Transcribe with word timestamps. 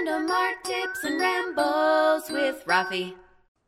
Random 0.00 0.30
art 0.30 0.64
tips 0.64 1.04
and 1.04 1.20
rambles 1.20 2.30
with 2.30 2.64
Rafi. 2.64 3.12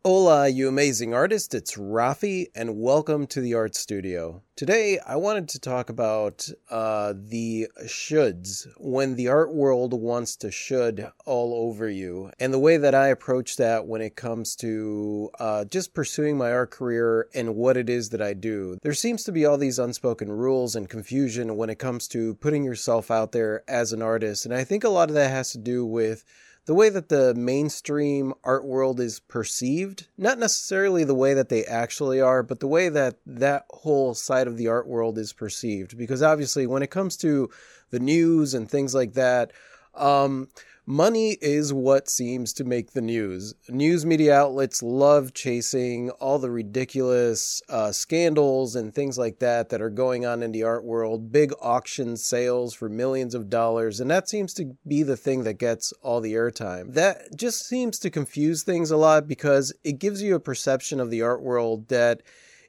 Hola, 0.05 0.49
you 0.49 0.67
amazing 0.67 1.15
artist. 1.15 1.55
It's 1.55 1.77
Rafi, 1.77 2.49
and 2.57 2.81
welcome 2.81 3.25
to 3.29 3.41
the 3.41 3.55
Art 3.55 3.77
Studio. 3.77 4.42
Today, 4.57 4.99
I 4.99 5.15
wanted 5.15 5.49
to 5.51 5.60
talk 5.60 5.91
about 5.91 6.49
uh, 6.69 7.15
the 7.17 7.69
shoulds 7.85 8.67
when 8.79 9.15
the 9.15 9.29
art 9.29 9.55
world 9.55 9.95
wants 9.95 10.35
to 10.39 10.51
should 10.51 11.09
all 11.25 11.55
over 11.55 11.89
you, 11.89 12.33
and 12.41 12.53
the 12.53 12.59
way 12.59 12.79
that 12.79 12.96
I 12.96 13.07
approach 13.07 13.59
that 13.59 13.87
when 13.87 14.01
it 14.01 14.17
comes 14.17 14.57
to 14.57 15.30
uh, 15.39 15.67
just 15.67 15.95
pursuing 15.95 16.37
my 16.37 16.50
art 16.50 16.73
career 16.73 17.29
and 17.32 17.55
what 17.55 17.77
it 17.77 17.89
is 17.89 18.09
that 18.09 18.21
I 18.21 18.34
do. 18.34 18.79
There 18.82 18.95
seems 18.95 19.23
to 19.23 19.32
be 19.32 19.46
all 19.46 19.57
these 19.57 19.79
unspoken 19.79 20.32
rules 20.32 20.75
and 20.75 20.89
confusion 20.89 21.57
when 21.57 21.71
it 21.71 21.79
comes 21.79 22.09
to 22.09 22.34
putting 22.34 22.64
yourself 22.64 23.12
out 23.12 23.30
there 23.30 23.62
as 23.69 23.93
an 23.93 24.03
artist, 24.03 24.46
and 24.46 24.53
I 24.53 24.64
think 24.64 24.82
a 24.82 24.89
lot 24.89 25.11
of 25.11 25.14
that 25.14 25.30
has 25.30 25.53
to 25.53 25.59
do 25.59 25.87
with 25.87 26.25
the 26.65 26.75
way 26.75 26.89
that 26.89 27.09
the 27.09 27.35
mainstream 27.35 28.32
art 28.45 28.64
world 28.64 29.00
is 29.00 29.21
perceived, 29.21 30.07
not 30.17 30.39
necessarily 30.39 31.05
the 31.05 31.14
way 31.14 31.35
that 31.35 31.49
they 31.49 31.64
actually 31.64 32.20
are, 32.20 32.42
but 32.42 32.60
the 32.60 32.69
way 32.69 32.88
that 32.88 33.16
that 33.27 33.66
whole 33.70 34.14
side 34.14 34.46
of 34.46 34.56
the 34.56 34.69
art 34.69 34.86
world 34.86 35.19
is 35.19 35.33
perceived. 35.33 35.98
Because 35.98 36.22
obviously, 36.22 36.66
when 36.66 36.83
it 36.83 36.91
comes 36.91 37.16
to 37.19 37.50
the 37.91 37.98
news 38.00 38.55
and 38.55 38.70
things 38.70 38.95
like 38.95 39.14
that, 39.14 39.52
um, 39.95 40.48
Money 40.84 41.38
is 41.41 41.73
what 41.73 42.09
seems 42.09 42.52
to 42.52 42.64
make 42.64 42.91
the 42.91 43.00
news. 43.00 43.55
News 43.69 44.05
media 44.05 44.34
outlets 44.34 44.83
love 44.83 45.33
chasing 45.33 46.10
all 46.10 46.41
the 46.41 46.50
ridiculous 46.50 47.62
uh, 47.69 47.92
scandals 47.92 48.74
and 48.74 48.92
things 48.92 49.16
like 49.16 49.38
that 49.38 49.69
that 49.69 49.80
are 49.80 49.91
going 49.91 50.27
on 50.27 50.42
in 50.42 50.50
the 50.50 50.64
art 50.64 50.83
world, 50.83 51.30
big 51.30 51.52
auction 51.60 52.16
sales 52.16 52.74
for 52.74 52.88
millions 52.88 53.33
of 53.33 53.48
dollars, 53.48 54.00
and 54.00 54.10
that 54.10 54.28
seems 54.28 54.52
to 54.55 54.77
be 54.84 55.05
the 55.05 55.16
thing 55.16 55.45
that 55.45 55.55
gets 55.55 55.92
all 56.02 56.20
the 56.20 56.34
airtime. 56.34 56.92
That 56.95 57.36
just 57.36 57.64
seems 57.64 58.00
to 58.00 58.11
confuse 58.11 58.64
things 58.64 58.91
a 58.91 58.97
lot 58.97 59.28
because 59.28 59.72
it 59.84 60.00
gives 60.00 60.20
you 60.20 60.34
a 60.34 60.41
perception 60.41 60.98
of 60.98 61.11
the 61.11 61.22
art 61.22 61.42
world 61.42 61.86
that 61.91 62.22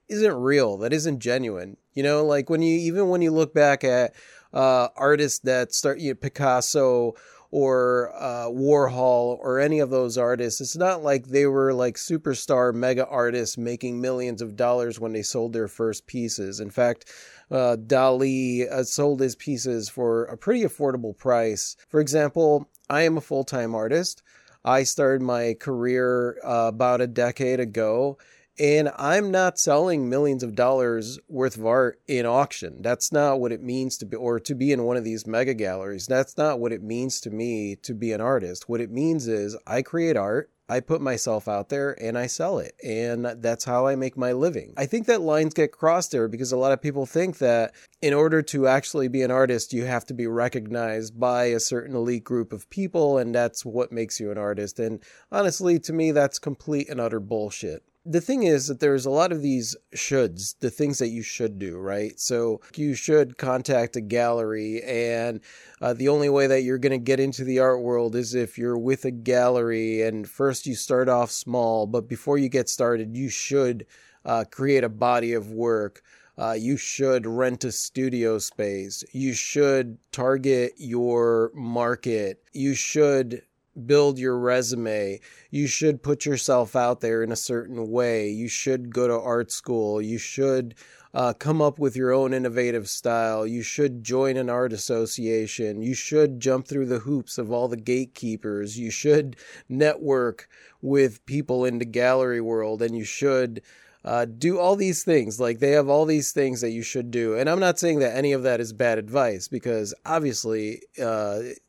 isn't 0.08 0.36
real, 0.36 0.78
that 0.78 0.94
isn't 0.94 1.20
genuine. 1.20 1.78
You 1.96 2.04
know, 2.04 2.24
like 2.24 2.48
when 2.48 2.62
you 2.62 2.78
even 2.78 3.10
when 3.10 3.24
you 3.24 3.32
look 3.32 3.56
back 3.56 3.84
at 3.84 4.14
uh, 4.54 4.90
artists 4.96 5.40
that 5.40 5.74
start, 5.74 6.00
you 6.00 6.12
know, 6.12 6.16
Picasso 6.16 7.16
or 7.54 8.12
uh, 8.16 8.48
Warhol 8.48 9.38
or 9.40 9.60
any 9.60 9.80
of 9.80 9.92
those 9.92 10.18
artists. 10.18 10.60
It's 10.60 10.76
not 10.76 11.04
like 11.04 11.28
they 11.28 11.46
were 11.46 11.72
like 11.72 11.98
superstar 11.98 12.74
mega 12.74 13.06
artists 13.08 13.60
making 13.60 14.02
millions 14.02 14.42
of 14.42 14.56
dollars 14.56 15.00
when 15.00 15.14
they 15.14 15.22
sold 15.22 15.54
their 15.54 15.68
first 15.68 16.08
pieces. 16.08 16.60
In 16.60 16.72
fact, 16.72 17.14
uh, 17.52 17.78
Dali 17.80 18.68
uh, 18.72 18.84
sold 18.84 19.20
his 19.20 19.36
pieces 19.36 19.88
for 19.88 20.26
a 20.26 20.38
pretty 20.38 20.64
affordable 20.64 21.16
price. 21.16 21.76
For 21.90 22.00
example, 22.00 22.68
I 22.90 23.04
am 23.04 23.18
a 23.18 23.22
full 23.22 23.44
time 23.44 23.76
artist. 23.76 24.24
I 24.66 24.84
started 24.84 25.22
my 25.22 25.56
career 25.60 26.40
uh, 26.44 26.70
about 26.70 27.02
a 27.02 27.08
decade 27.08 27.60
ago 27.60 28.18
and 28.60 28.92
I'm 28.98 29.32
not 29.32 29.58
selling 29.58 30.10
millions 30.10 30.44
of 30.44 30.56
dollars 30.56 31.20
worth 31.28 31.58
of 31.58 31.66
art 31.66 32.00
in 32.08 32.26
auction. 32.26 32.82
That's 32.82 33.12
not 33.12 33.40
what 33.40 33.52
it 33.52 33.64
means 33.64 33.98
to 33.98 34.06
be, 34.06 34.16
or 34.16 34.40
to 34.40 34.54
be 34.54 34.72
in 34.72 34.84
one 34.84 34.98
of 34.98 35.04
these 35.04 35.26
mega 35.26 35.54
galleries. 35.54 36.06
That's 36.06 36.38
not 36.38 36.60
what 36.60 36.72
it 36.72 36.84
means 36.84 37.20
to 37.22 37.32
me 37.32 37.76
to 37.78 37.94
be 37.94 38.12
an 38.12 38.22
artist. 38.22 38.70
What 38.70 38.82
it 38.82 38.92
means 38.92 39.28
is 39.28 39.58
I 39.66 39.82
create 39.82 40.16
art, 40.16 40.52
I 40.70 40.80
put 40.80 41.02
myself 41.02 41.48
out 41.48 41.70
there 41.70 41.92
and 42.02 42.18
I 42.18 42.28
sell 42.28 42.60
it. 42.60 42.76
And 42.84 43.26
that's 43.26 43.66
how 43.66 43.88
I 43.88 43.96
make 43.96 44.18
my 44.18 44.32
living. 44.32 44.74
I 44.78 44.86
think 44.86 45.08
that 45.08 45.22
lines 45.22 45.54
get 45.54 45.72
crossed 45.72 46.12
there 46.12 46.28
because 46.28 46.52
a 46.52 46.58
lot 46.58 46.72
of 46.72 46.82
people 46.82 47.06
think 47.06 47.40
that 47.40 47.74
in 48.02 48.14
order 48.14 48.42
to 48.44 48.68
actually 48.68 49.08
be 49.08 49.24
an 49.24 49.32
artist, 49.32 49.74
you 49.74 49.86
have 49.86 50.06
to 50.06 50.14
be 50.14 50.28
recognized 50.28 51.20
by 51.20 51.46
a 51.46 51.60
certain 51.60 51.96
elite 51.96 52.24
group 52.24 52.54
of 52.54 52.70
people. 52.70 53.18
And 53.18 53.36
that's 53.36 53.66
what 53.66 53.92
makes 53.92 54.20
you 54.20 54.32
an 54.32 54.38
artist. 54.38 54.80
And 54.80 55.04
honestly, 55.32 55.80
to 55.80 55.94
me, 55.94 56.12
that's 56.12 56.40
complete 56.40 56.88
and 56.90 57.02
utter 57.02 57.20
bullshit 57.20 57.84
the 58.06 58.22
thing 58.22 58.44
is 58.44 58.68
that 58.68 58.80
there's 58.80 59.06
a 59.06 59.10
lot 59.10 59.32
of 59.32 59.42
these 59.42 59.76
shoulds, 59.96 60.56
the 60.60 60.70
things 60.70 61.00
that 61.00 61.08
you 61.08 61.24
should 61.24 61.58
do, 61.58 61.78
right? 61.78 62.20
So 62.20 62.60
you 62.76 62.96
should 62.96 63.38
contact 63.38 63.96
a 63.96 64.02
gallery, 64.02 64.84
and 64.84 65.40
uh, 65.82 65.94
the 65.94 66.10
only 66.10 66.28
way 66.28 66.48
that 66.48 66.64
you're 66.64 66.78
going 66.78 66.92
to 66.92 66.98
get 66.98 67.22
into 67.22 67.46
the 67.46 67.60
art 67.60 67.82
world 67.82 68.16
is 68.16 68.36
if 68.36 68.58
you're 68.58 68.78
with 68.78 69.06
a 69.06 69.12
gallery. 69.12 70.02
And 70.02 70.28
first, 70.28 70.68
you 70.68 70.76
start 70.76 71.08
off 71.08 71.32
small, 71.32 71.88
but 71.88 72.10
before 72.10 72.38
you 72.38 72.50
get 72.50 72.68
started, 72.68 73.16
you 73.16 73.30
should 73.30 73.86
uh, 74.26 74.44
create 74.52 74.84
a 74.84 74.90
body 74.90 75.34
of 75.34 75.52
work. 75.52 76.02
Uh, 76.38 76.54
you 76.54 76.76
should 76.76 77.26
rent 77.26 77.64
a 77.64 77.72
studio 77.72 78.38
space. 78.40 79.04
You 79.14 79.34
should 79.34 79.98
target 80.12 80.74
your 80.78 81.52
market. 81.54 82.44
You 82.52 82.74
should 82.74 83.44
build 83.86 84.20
your 84.20 84.38
resume. 84.38 85.20
You 85.50 85.68
should 85.68 86.04
put 86.04 86.26
yourself 86.26 86.76
out 86.76 87.02
there 87.02 87.24
in 87.24 87.32
a 87.32 87.38
certain 87.38 87.90
way. 87.90 88.30
You 88.30 88.48
should 88.48 88.94
go 88.94 89.08
to 89.08 89.20
art 89.20 89.52
school. 89.52 90.02
You 90.02 90.18
should 90.18 90.76
uh, 91.14 91.34
come 91.34 91.62
up 91.62 91.78
with 91.78 91.96
your 91.96 92.12
own 92.12 92.34
innovative 92.34 92.90
style. 92.90 93.46
You 93.46 93.62
should 93.62 94.04
join 94.04 94.36
an 94.38 94.50
art 94.50 94.74
association. 94.74 95.82
You 95.82 95.94
should 95.94 96.40
jump 96.40 96.68
through 96.68 96.88
the 96.88 97.00
hoops 97.00 97.38
of 97.38 97.52
all 97.52 97.68
the 97.68 97.78
gatekeepers. 97.78 98.78
You 98.80 98.90
should 98.90 99.36
network 99.70 100.50
with 100.82 101.26
people 101.26 101.66
in 101.66 101.80
the 101.80 101.86
gallery 101.86 102.42
world 102.42 102.82
and 102.82 102.98
you 102.98 103.04
should 103.04 103.62
uh, 104.06 104.26
do 104.26 104.60
all 104.60 104.76
these 104.76 105.04
things. 105.04 105.40
Like 105.40 105.60
they 105.60 105.72
have 105.72 105.88
all 105.88 106.06
these 106.06 106.32
things 106.32 106.62
that 106.62 106.72
you 106.72 106.82
should 106.82 107.10
do. 107.10 107.36
And 107.36 107.50
I'm 107.50 107.60
not 107.60 107.80
saying 107.80 108.00
that 108.00 108.16
any 108.16 108.34
of 108.34 108.44
that 108.44 108.60
is 108.60 108.74
bad 108.74 108.98
advice 108.98 109.48
because 109.48 109.94
obviously 110.06 110.82
uh, 111.02 111.40
it, 111.42 111.60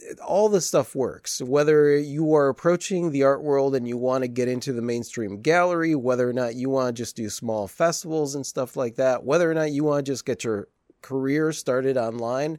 it, 0.00 0.20
all 0.20 0.48
the 0.48 0.60
stuff 0.60 0.94
works. 0.94 1.40
Whether 1.40 1.96
you 1.96 2.34
are 2.34 2.48
approaching 2.48 3.10
the 3.10 3.22
art 3.22 3.42
world 3.42 3.74
and 3.74 3.86
you 3.86 3.96
want 3.96 4.22
to 4.22 4.28
get 4.28 4.48
into 4.48 4.72
the 4.72 4.82
mainstream 4.82 5.42
gallery, 5.42 5.94
whether 5.94 6.28
or 6.28 6.32
not 6.32 6.56
you 6.56 6.70
want 6.70 6.96
to 6.96 7.00
just 7.00 7.16
do 7.16 7.30
small 7.30 7.68
festivals 7.68 8.34
and 8.34 8.44
stuff 8.44 8.76
like 8.76 8.96
that, 8.96 9.24
whether 9.24 9.48
or 9.48 9.54
not 9.54 9.70
you 9.70 9.84
want 9.84 10.04
to 10.04 10.12
just 10.12 10.26
get 10.26 10.42
your 10.42 10.68
career 11.02 11.52
started 11.52 11.96
online 11.96 12.58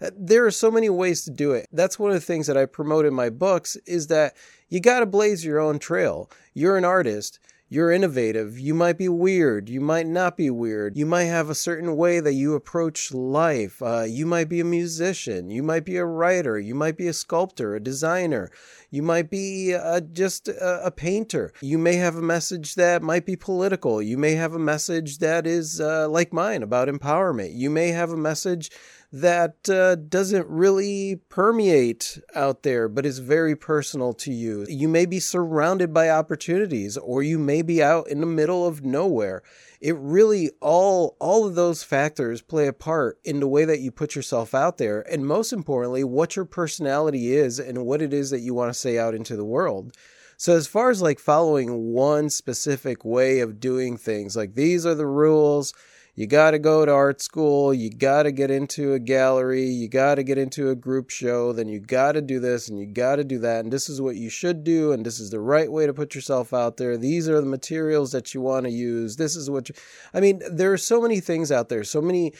uh, 0.00 0.10
there 0.16 0.44
are 0.44 0.50
so 0.50 0.70
many 0.70 0.90
ways 0.90 1.24
to 1.24 1.30
do 1.30 1.52
it. 1.52 1.68
That's 1.72 1.98
one 1.98 2.10
of 2.10 2.16
the 2.16 2.20
things 2.20 2.46
that 2.48 2.56
I 2.56 2.66
promote 2.66 3.06
in 3.06 3.14
my 3.14 3.30
books 3.30 3.76
is 3.86 4.08
that 4.08 4.34
you 4.68 4.80
got 4.80 5.00
to 5.00 5.06
blaze 5.06 5.44
your 5.44 5.60
own 5.60 5.78
trail. 5.78 6.30
You're 6.54 6.76
an 6.76 6.84
artist 6.84 7.38
you're 7.72 7.90
innovative. 7.90 8.58
You 8.58 8.74
might 8.74 8.98
be 8.98 9.08
weird. 9.08 9.70
You 9.70 9.80
might 9.80 10.06
not 10.06 10.36
be 10.36 10.50
weird. 10.50 10.94
You 10.94 11.06
might 11.06 11.24
have 11.24 11.48
a 11.48 11.54
certain 11.54 11.96
way 11.96 12.20
that 12.20 12.34
you 12.34 12.52
approach 12.54 13.14
life. 13.14 13.80
Uh, 13.80 14.02
you 14.06 14.26
might 14.26 14.50
be 14.50 14.60
a 14.60 14.64
musician. 14.64 15.48
You 15.48 15.62
might 15.62 15.86
be 15.86 15.96
a 15.96 16.04
writer. 16.04 16.58
You 16.58 16.74
might 16.74 16.98
be 16.98 17.08
a 17.08 17.14
sculptor, 17.14 17.74
a 17.74 17.80
designer. 17.80 18.50
You 18.90 19.02
might 19.02 19.30
be 19.30 19.74
uh, 19.74 20.00
just 20.00 20.48
a, 20.48 20.84
a, 20.84 20.90
painter. 20.90 21.50
You 21.62 21.78
may 21.78 21.94
have 21.94 22.14
a 22.14 22.20
message 22.20 22.74
that 22.74 23.00
might 23.00 23.24
be 23.24 23.36
political. 23.36 24.02
You 24.02 24.18
may 24.18 24.32
have 24.32 24.52
a 24.52 24.58
message 24.58 25.16
that 25.20 25.46
is 25.46 25.80
uh, 25.80 26.10
like 26.10 26.30
mine 26.30 26.62
about 26.62 26.88
empowerment. 26.88 27.54
You 27.54 27.70
may 27.70 27.88
have 27.88 28.10
a 28.10 28.18
message 28.18 28.70
that 29.12 29.68
uh, 29.68 29.94
doesn't 29.94 30.48
really 30.48 31.16
permeate 31.28 32.18
out 32.34 32.62
there, 32.62 32.88
but 32.88 33.04
is 33.04 33.18
very 33.18 33.54
personal 33.54 34.14
to 34.14 34.32
you. 34.32 34.64
You 34.70 34.88
may 34.88 35.04
be 35.04 35.20
surrounded 35.20 35.92
by 35.92 36.08
opportunities, 36.08 36.96
or 36.96 37.22
you 37.22 37.38
may 37.38 37.60
be 37.60 37.82
out 37.82 38.08
in 38.08 38.20
the 38.20 38.26
middle 38.26 38.66
of 38.66 38.84
nowhere. 38.84 39.42
It 39.82 39.96
really 39.98 40.50
all 40.60 41.16
all 41.20 41.46
of 41.46 41.56
those 41.56 41.82
factors 41.82 42.40
play 42.40 42.66
a 42.66 42.72
part 42.72 43.18
in 43.22 43.40
the 43.40 43.48
way 43.48 43.66
that 43.66 43.80
you 43.80 43.90
put 43.90 44.16
yourself 44.16 44.54
out 44.54 44.78
there, 44.78 45.02
and 45.12 45.26
most 45.26 45.52
importantly, 45.52 46.04
what 46.04 46.34
your 46.34 46.46
personality 46.46 47.34
is 47.34 47.58
and 47.58 47.84
what 47.84 48.00
it 48.00 48.14
is 48.14 48.30
that 48.30 48.40
you 48.40 48.54
want 48.54 48.72
to 48.72 48.78
say 48.78 48.98
out 48.98 49.14
into 49.14 49.36
the 49.36 49.44
world. 49.44 49.94
So 50.38 50.56
as 50.56 50.66
far 50.66 50.90
as 50.90 51.02
like 51.02 51.20
following 51.20 51.92
one 51.92 52.30
specific 52.30 53.04
way 53.04 53.40
of 53.40 53.60
doing 53.60 53.98
things, 53.98 54.36
like 54.36 54.54
these 54.54 54.86
are 54.86 54.94
the 54.94 55.06
rules 55.06 55.74
you 56.14 56.26
got 56.26 56.50
to 56.50 56.58
go 56.58 56.84
to 56.84 56.92
art 56.92 57.22
school, 57.22 57.72
you 57.72 57.88
got 57.88 58.24
to 58.24 58.32
get 58.32 58.50
into 58.50 58.92
a 58.92 58.98
gallery, 58.98 59.64
you 59.64 59.88
got 59.88 60.16
to 60.16 60.22
get 60.22 60.36
into 60.36 60.68
a 60.68 60.74
group 60.74 61.08
show, 61.08 61.52
then 61.52 61.68
you 61.68 61.80
got 61.80 62.12
to 62.12 62.20
do 62.20 62.38
this 62.38 62.68
and 62.68 62.78
you 62.78 62.86
got 62.86 63.16
to 63.16 63.24
do 63.24 63.38
that. 63.38 63.64
And 63.64 63.72
this 63.72 63.88
is 63.88 64.00
what 64.00 64.16
you 64.16 64.28
should 64.28 64.62
do, 64.62 64.92
and 64.92 65.06
this 65.06 65.18
is 65.18 65.30
the 65.30 65.40
right 65.40 65.72
way 65.72 65.86
to 65.86 65.94
put 65.94 66.14
yourself 66.14 66.52
out 66.52 66.76
there. 66.76 66.98
These 66.98 67.28
are 67.28 67.40
the 67.40 67.46
materials 67.46 68.12
that 68.12 68.34
you 68.34 68.42
want 68.42 68.66
to 68.66 68.70
use. 68.70 69.16
This 69.16 69.36
is 69.36 69.48
what 69.48 69.70
you, 69.70 69.74
I 70.12 70.20
mean, 70.20 70.42
there 70.50 70.72
are 70.72 70.78
so 70.78 71.00
many 71.00 71.20
things 71.20 71.50
out 71.50 71.70
there, 71.70 71.82
so 71.82 72.02
many, 72.02 72.34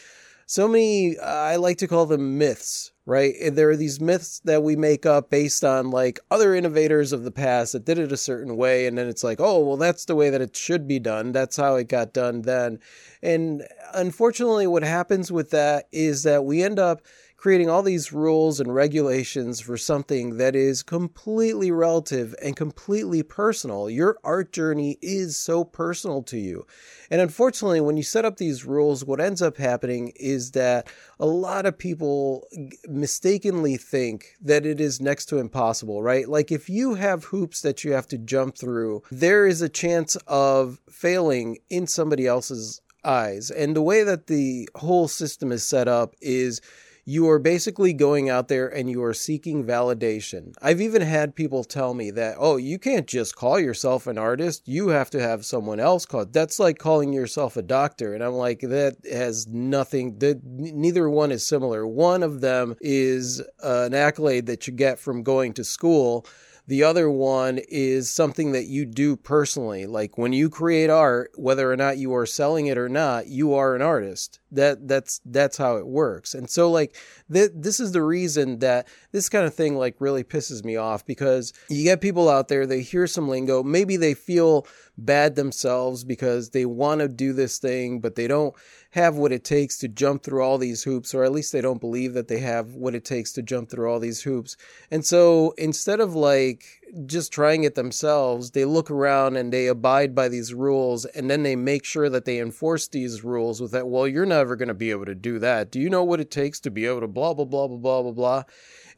so 0.46 0.68
many, 0.68 1.18
I 1.18 1.56
like 1.56 1.78
to 1.78 1.88
call 1.88 2.04
them 2.04 2.36
myths 2.36 2.91
right? 3.04 3.34
There 3.52 3.70
are 3.70 3.76
these 3.76 4.00
myths 4.00 4.40
that 4.44 4.62
we 4.62 4.76
make 4.76 5.04
up 5.06 5.28
based 5.28 5.64
on 5.64 5.90
like 5.90 6.20
other 6.30 6.54
innovators 6.54 7.12
of 7.12 7.24
the 7.24 7.32
past 7.32 7.72
that 7.72 7.84
did 7.84 7.98
it 7.98 8.12
a 8.12 8.16
certain 8.16 8.56
way. 8.56 8.86
And 8.86 8.96
then 8.96 9.08
it's 9.08 9.24
like, 9.24 9.40
oh, 9.40 9.64
well, 9.64 9.76
that's 9.76 10.04
the 10.04 10.14
way 10.14 10.30
that 10.30 10.40
it 10.40 10.56
should 10.56 10.86
be 10.86 10.98
done. 10.98 11.32
That's 11.32 11.56
how 11.56 11.74
it 11.76 11.88
got 11.88 12.12
done 12.12 12.42
then. 12.42 12.78
And 13.22 13.64
unfortunately, 13.92 14.66
what 14.66 14.84
happens 14.84 15.32
with 15.32 15.50
that 15.50 15.88
is 15.90 16.22
that 16.22 16.44
we 16.44 16.62
end 16.62 16.78
up 16.78 17.02
creating 17.42 17.68
all 17.68 17.82
these 17.82 18.12
rules 18.12 18.60
and 18.60 18.72
regulations 18.72 19.60
for 19.60 19.76
something 19.76 20.36
that 20.36 20.54
is 20.54 20.80
completely 20.80 21.72
relative 21.72 22.36
and 22.40 22.54
completely 22.54 23.20
personal. 23.20 23.90
Your 23.90 24.16
art 24.22 24.52
journey 24.52 24.96
is 25.02 25.36
so 25.36 25.64
personal 25.64 26.22
to 26.22 26.38
you. 26.38 26.64
And 27.10 27.20
unfortunately, 27.20 27.80
when 27.80 27.96
you 27.96 28.04
set 28.04 28.24
up 28.24 28.36
these 28.36 28.64
rules, 28.64 29.04
what 29.04 29.20
ends 29.20 29.42
up 29.42 29.56
happening 29.56 30.12
is 30.14 30.52
that 30.52 30.86
a 31.18 31.26
lot 31.26 31.66
of 31.66 31.76
people 31.76 32.46
mistakenly 32.86 33.76
think 33.76 34.36
that 34.40 34.64
it 34.64 34.80
is 34.80 35.00
next 35.00 35.26
to 35.26 35.38
impossible, 35.38 36.00
right? 36.00 36.28
Like 36.28 36.52
if 36.52 36.70
you 36.70 36.94
have 36.94 37.24
hoops 37.24 37.60
that 37.62 37.82
you 37.82 37.90
have 37.90 38.06
to 38.06 38.18
jump 38.18 38.56
through, 38.56 39.02
there 39.10 39.48
is 39.48 39.60
a 39.60 39.68
chance 39.68 40.14
of 40.28 40.80
failing 40.88 41.58
in 41.68 41.88
somebody 41.88 42.24
else's 42.24 42.80
eyes. 43.02 43.50
And 43.50 43.74
the 43.74 43.82
way 43.82 44.04
that 44.04 44.28
the 44.28 44.68
whole 44.76 45.08
system 45.08 45.50
is 45.50 45.66
set 45.66 45.88
up 45.88 46.14
is 46.20 46.60
you 47.04 47.28
are 47.28 47.38
basically 47.38 47.92
going 47.92 48.30
out 48.30 48.48
there 48.48 48.68
and 48.68 48.88
you 48.88 49.02
are 49.02 49.14
seeking 49.14 49.64
validation. 49.64 50.54
I've 50.62 50.80
even 50.80 51.02
had 51.02 51.34
people 51.34 51.64
tell 51.64 51.94
me 51.94 52.12
that, 52.12 52.36
oh, 52.38 52.56
you 52.56 52.78
can't 52.78 53.08
just 53.08 53.34
call 53.34 53.58
yourself 53.58 54.06
an 54.06 54.18
artist. 54.18 54.62
You 54.66 54.88
have 54.88 55.10
to 55.10 55.20
have 55.20 55.44
someone 55.44 55.80
else 55.80 56.06
called. 56.06 56.32
That's 56.32 56.60
like 56.60 56.78
calling 56.78 57.12
yourself 57.12 57.56
a 57.56 57.62
doctor. 57.62 58.14
And 58.14 58.22
I'm 58.22 58.34
like, 58.34 58.60
that 58.60 58.96
has 59.10 59.48
nothing, 59.48 60.18
that 60.18 60.44
neither 60.44 61.10
one 61.10 61.32
is 61.32 61.44
similar. 61.44 61.86
One 61.86 62.22
of 62.22 62.40
them 62.40 62.76
is 62.80 63.40
uh, 63.62 63.84
an 63.86 63.94
accolade 63.94 64.46
that 64.46 64.68
you 64.68 64.72
get 64.72 64.98
from 64.98 65.24
going 65.24 65.54
to 65.54 65.64
school 65.64 66.24
the 66.66 66.84
other 66.84 67.10
one 67.10 67.58
is 67.68 68.10
something 68.10 68.52
that 68.52 68.66
you 68.66 68.86
do 68.86 69.16
personally. 69.16 69.86
Like 69.86 70.16
when 70.16 70.32
you 70.32 70.48
create 70.48 70.90
art, 70.90 71.32
whether 71.34 71.70
or 71.70 71.76
not 71.76 71.98
you 71.98 72.14
are 72.14 72.26
selling 72.26 72.66
it 72.66 72.78
or 72.78 72.88
not, 72.88 73.26
you 73.26 73.54
are 73.54 73.74
an 73.74 73.82
artist. 73.82 74.38
That 74.52 74.86
that's 74.86 75.20
that's 75.24 75.56
how 75.56 75.76
it 75.76 75.86
works. 75.86 76.34
And 76.34 76.48
so 76.48 76.70
like 76.70 76.96
th- 77.32 77.50
this 77.54 77.80
is 77.80 77.92
the 77.92 78.02
reason 78.02 78.60
that 78.60 78.86
this 79.10 79.28
kind 79.28 79.44
of 79.44 79.54
thing 79.54 79.76
like 79.76 79.96
really 79.98 80.22
pisses 80.22 80.64
me 80.64 80.76
off 80.76 81.04
because 81.04 81.52
you 81.68 81.84
get 81.84 82.00
people 82.00 82.28
out 82.28 82.48
there, 82.48 82.66
they 82.66 82.82
hear 82.82 83.06
some 83.06 83.28
lingo, 83.28 83.62
maybe 83.62 83.96
they 83.96 84.14
feel 84.14 84.66
bad 84.98 85.36
themselves 85.36 86.04
because 86.04 86.50
they 86.50 86.66
want 86.66 87.00
to 87.00 87.08
do 87.08 87.32
this 87.32 87.58
thing, 87.58 88.00
but 88.00 88.14
they 88.14 88.28
don't 88.28 88.54
have 88.90 89.16
what 89.16 89.32
it 89.32 89.42
takes 89.42 89.78
to 89.78 89.88
jump 89.88 90.22
through 90.22 90.42
all 90.42 90.58
these 90.58 90.82
hoops, 90.82 91.14
or 91.14 91.24
at 91.24 91.32
least 91.32 91.52
they 91.52 91.62
don't 91.62 91.80
believe 91.80 92.12
that 92.12 92.28
they 92.28 92.38
have 92.40 92.74
what 92.74 92.94
it 92.94 93.04
takes 93.04 93.32
to 93.32 93.42
jump 93.42 93.70
through 93.70 93.90
all 93.90 93.98
these 93.98 94.22
hoops. 94.22 94.56
And 94.90 95.04
so 95.04 95.54
instead 95.56 96.00
of 96.00 96.14
like 96.14 96.64
just 97.06 97.32
trying 97.32 97.64
it 97.64 97.74
themselves, 97.74 98.50
they 98.50 98.66
look 98.66 98.90
around 98.90 99.36
and 99.36 99.50
they 99.50 99.66
abide 99.66 100.14
by 100.14 100.28
these 100.28 100.52
rules, 100.52 101.06
and 101.06 101.30
then 101.30 101.42
they 101.42 101.56
make 101.56 101.86
sure 101.86 102.10
that 102.10 102.26
they 102.26 102.38
enforce 102.38 102.86
these 102.88 103.24
rules 103.24 103.62
with 103.62 103.72
that, 103.72 103.88
well, 103.88 104.06
you're 104.06 104.26
never 104.26 104.56
going 104.56 104.68
to 104.68 104.74
be 104.74 104.90
able 104.90 105.06
to 105.06 105.14
do 105.14 105.38
that. 105.38 105.70
Do 105.70 105.80
you 105.80 105.88
know 105.88 106.04
what 106.04 106.20
it 106.20 106.30
takes 106.30 106.60
to 106.60 106.70
be 106.70 106.84
able 106.84 107.00
to 107.00 107.08
blah, 107.08 107.32
blah, 107.32 107.46
blah, 107.46 107.66
blah, 107.66 107.78
blah, 107.78 108.02
blah, 108.02 108.12
blah? 108.12 108.42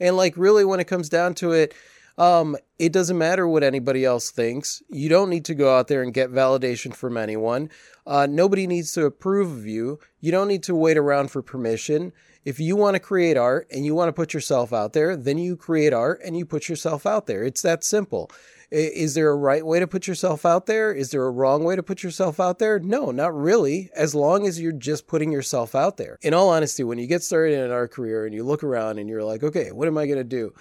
And 0.00 0.16
like, 0.16 0.36
really, 0.36 0.64
when 0.64 0.80
it 0.80 0.88
comes 0.88 1.08
down 1.08 1.34
to 1.34 1.52
it, 1.52 1.72
um, 2.16 2.56
it 2.78 2.92
doesn't 2.92 3.18
matter 3.18 3.46
what 3.46 3.62
anybody 3.62 4.04
else 4.04 4.30
thinks. 4.30 4.82
You 4.88 5.08
don't 5.08 5.30
need 5.30 5.44
to 5.46 5.54
go 5.54 5.76
out 5.76 5.88
there 5.88 6.02
and 6.02 6.14
get 6.14 6.30
validation 6.30 6.94
from 6.94 7.16
anyone. 7.16 7.70
Uh, 8.06 8.26
nobody 8.30 8.66
needs 8.66 8.92
to 8.92 9.04
approve 9.04 9.50
of 9.50 9.66
you. 9.66 9.98
You 10.20 10.30
don't 10.30 10.48
need 10.48 10.62
to 10.64 10.74
wait 10.74 10.96
around 10.96 11.30
for 11.30 11.42
permission. 11.42 12.12
If 12.44 12.60
you 12.60 12.76
want 12.76 12.94
to 12.94 13.00
create 13.00 13.36
art 13.36 13.66
and 13.70 13.84
you 13.84 13.94
want 13.94 14.08
to 14.08 14.12
put 14.12 14.34
yourself 14.34 14.72
out 14.72 14.92
there, 14.92 15.16
then 15.16 15.38
you 15.38 15.56
create 15.56 15.92
art 15.92 16.20
and 16.24 16.36
you 16.36 16.44
put 16.44 16.68
yourself 16.68 17.06
out 17.06 17.26
there. 17.26 17.42
It's 17.42 17.62
that 17.62 17.84
simple. 17.84 18.30
Is 18.70 19.14
there 19.14 19.30
a 19.30 19.36
right 19.36 19.64
way 19.64 19.78
to 19.78 19.86
put 19.86 20.06
yourself 20.06 20.44
out 20.44 20.66
there? 20.66 20.92
Is 20.92 21.10
there 21.10 21.24
a 21.24 21.30
wrong 21.30 21.64
way 21.64 21.76
to 21.76 21.82
put 21.82 22.02
yourself 22.02 22.40
out 22.40 22.58
there? 22.58 22.78
No, 22.80 23.12
not 23.12 23.34
really, 23.34 23.88
as 23.94 24.14
long 24.14 24.46
as 24.46 24.60
you're 24.60 24.72
just 24.72 25.06
putting 25.06 25.30
yourself 25.30 25.74
out 25.74 25.96
there. 25.96 26.18
In 26.22 26.34
all 26.34 26.50
honesty, 26.50 26.82
when 26.82 26.98
you 26.98 27.06
get 27.06 27.22
started 27.22 27.54
in 27.54 27.60
an 27.60 27.70
art 27.70 27.92
career 27.92 28.26
and 28.26 28.34
you 28.34 28.42
look 28.42 28.64
around 28.64 28.98
and 28.98 29.08
you're 29.08 29.22
like, 29.22 29.42
okay, 29.42 29.70
what 29.70 29.86
am 29.86 29.96
I 29.96 30.06
going 30.06 30.18
to 30.18 30.24
do? 30.24 30.52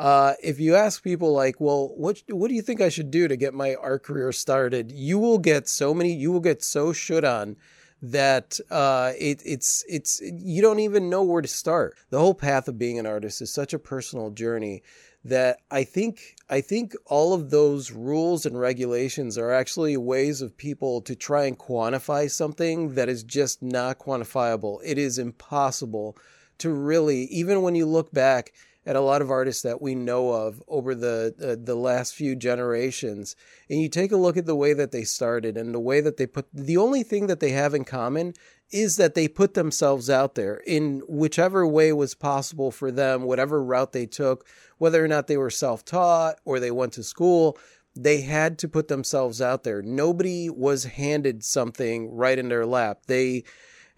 Uh, 0.00 0.32
if 0.42 0.58
you 0.58 0.74
ask 0.74 1.04
people 1.04 1.30
like, 1.30 1.60
well, 1.60 1.92
what 1.94 2.22
what 2.30 2.48
do 2.48 2.54
you 2.54 2.62
think 2.62 2.80
I 2.80 2.88
should 2.88 3.10
do 3.10 3.28
to 3.28 3.36
get 3.36 3.52
my 3.52 3.74
art 3.74 4.02
career 4.02 4.32
started? 4.32 4.90
You 4.90 5.18
will 5.18 5.36
get 5.36 5.68
so 5.68 5.92
many, 5.92 6.14
you 6.14 6.32
will 6.32 6.40
get 6.40 6.62
so 6.62 6.94
shut 6.94 7.22
on 7.22 7.56
that 8.00 8.58
uh, 8.70 9.12
it, 9.18 9.42
it's 9.44 9.84
it's 9.86 10.22
you 10.22 10.62
don't 10.62 10.80
even 10.80 11.10
know 11.10 11.22
where 11.22 11.42
to 11.42 11.48
start. 11.48 11.98
The 12.08 12.18
whole 12.18 12.32
path 12.32 12.66
of 12.66 12.78
being 12.78 12.98
an 12.98 13.04
artist 13.04 13.42
is 13.42 13.52
such 13.52 13.74
a 13.74 13.78
personal 13.78 14.30
journey 14.30 14.82
that 15.22 15.58
I 15.70 15.84
think 15.84 16.36
I 16.48 16.62
think 16.62 16.94
all 17.04 17.34
of 17.34 17.50
those 17.50 17.92
rules 17.92 18.46
and 18.46 18.58
regulations 18.58 19.36
are 19.36 19.52
actually 19.52 19.98
ways 19.98 20.40
of 20.40 20.56
people 20.56 21.02
to 21.02 21.14
try 21.14 21.44
and 21.44 21.58
quantify 21.58 22.30
something 22.30 22.94
that 22.94 23.10
is 23.10 23.22
just 23.22 23.62
not 23.62 23.98
quantifiable. 23.98 24.78
It 24.82 24.96
is 24.96 25.18
impossible 25.18 26.16
to 26.56 26.70
really 26.70 27.24
even 27.24 27.60
when 27.60 27.74
you 27.74 27.84
look 27.84 28.10
back 28.12 28.54
at 28.86 28.96
a 28.96 29.00
lot 29.00 29.22
of 29.22 29.30
artists 29.30 29.62
that 29.62 29.82
we 29.82 29.94
know 29.94 30.30
of 30.30 30.62
over 30.66 30.94
the 30.94 31.34
uh, 31.40 31.62
the 31.62 31.74
last 31.74 32.14
few 32.14 32.34
generations. 32.34 33.36
And 33.68 33.80
you 33.80 33.88
take 33.88 34.12
a 34.12 34.16
look 34.16 34.36
at 34.36 34.46
the 34.46 34.56
way 34.56 34.72
that 34.72 34.90
they 34.90 35.04
started 35.04 35.56
and 35.56 35.74
the 35.74 35.80
way 35.80 36.00
that 36.00 36.16
they 36.16 36.26
put 36.26 36.46
the 36.52 36.76
only 36.76 37.02
thing 37.02 37.26
that 37.26 37.40
they 37.40 37.50
have 37.50 37.74
in 37.74 37.84
common 37.84 38.34
is 38.70 38.96
that 38.96 39.14
they 39.14 39.26
put 39.26 39.54
themselves 39.54 40.08
out 40.08 40.36
there 40.36 40.62
in 40.66 41.02
whichever 41.08 41.66
way 41.66 41.92
was 41.92 42.14
possible 42.14 42.70
for 42.70 42.92
them 42.92 43.24
whatever 43.24 43.62
route 43.62 43.92
they 43.92 44.06
took 44.06 44.46
whether 44.78 45.04
or 45.04 45.08
not 45.08 45.26
they 45.26 45.36
were 45.36 45.50
self-taught 45.50 46.36
or 46.44 46.60
they 46.60 46.70
went 46.70 46.92
to 46.92 47.02
school 47.02 47.58
they 47.96 48.20
had 48.20 48.58
to 48.58 48.68
put 48.68 48.88
themselves 48.88 49.42
out 49.42 49.64
there. 49.64 49.82
Nobody 49.82 50.48
was 50.48 50.84
handed 50.84 51.44
something 51.44 52.14
right 52.14 52.38
in 52.38 52.48
their 52.48 52.66
lap. 52.66 53.00
They 53.06 53.44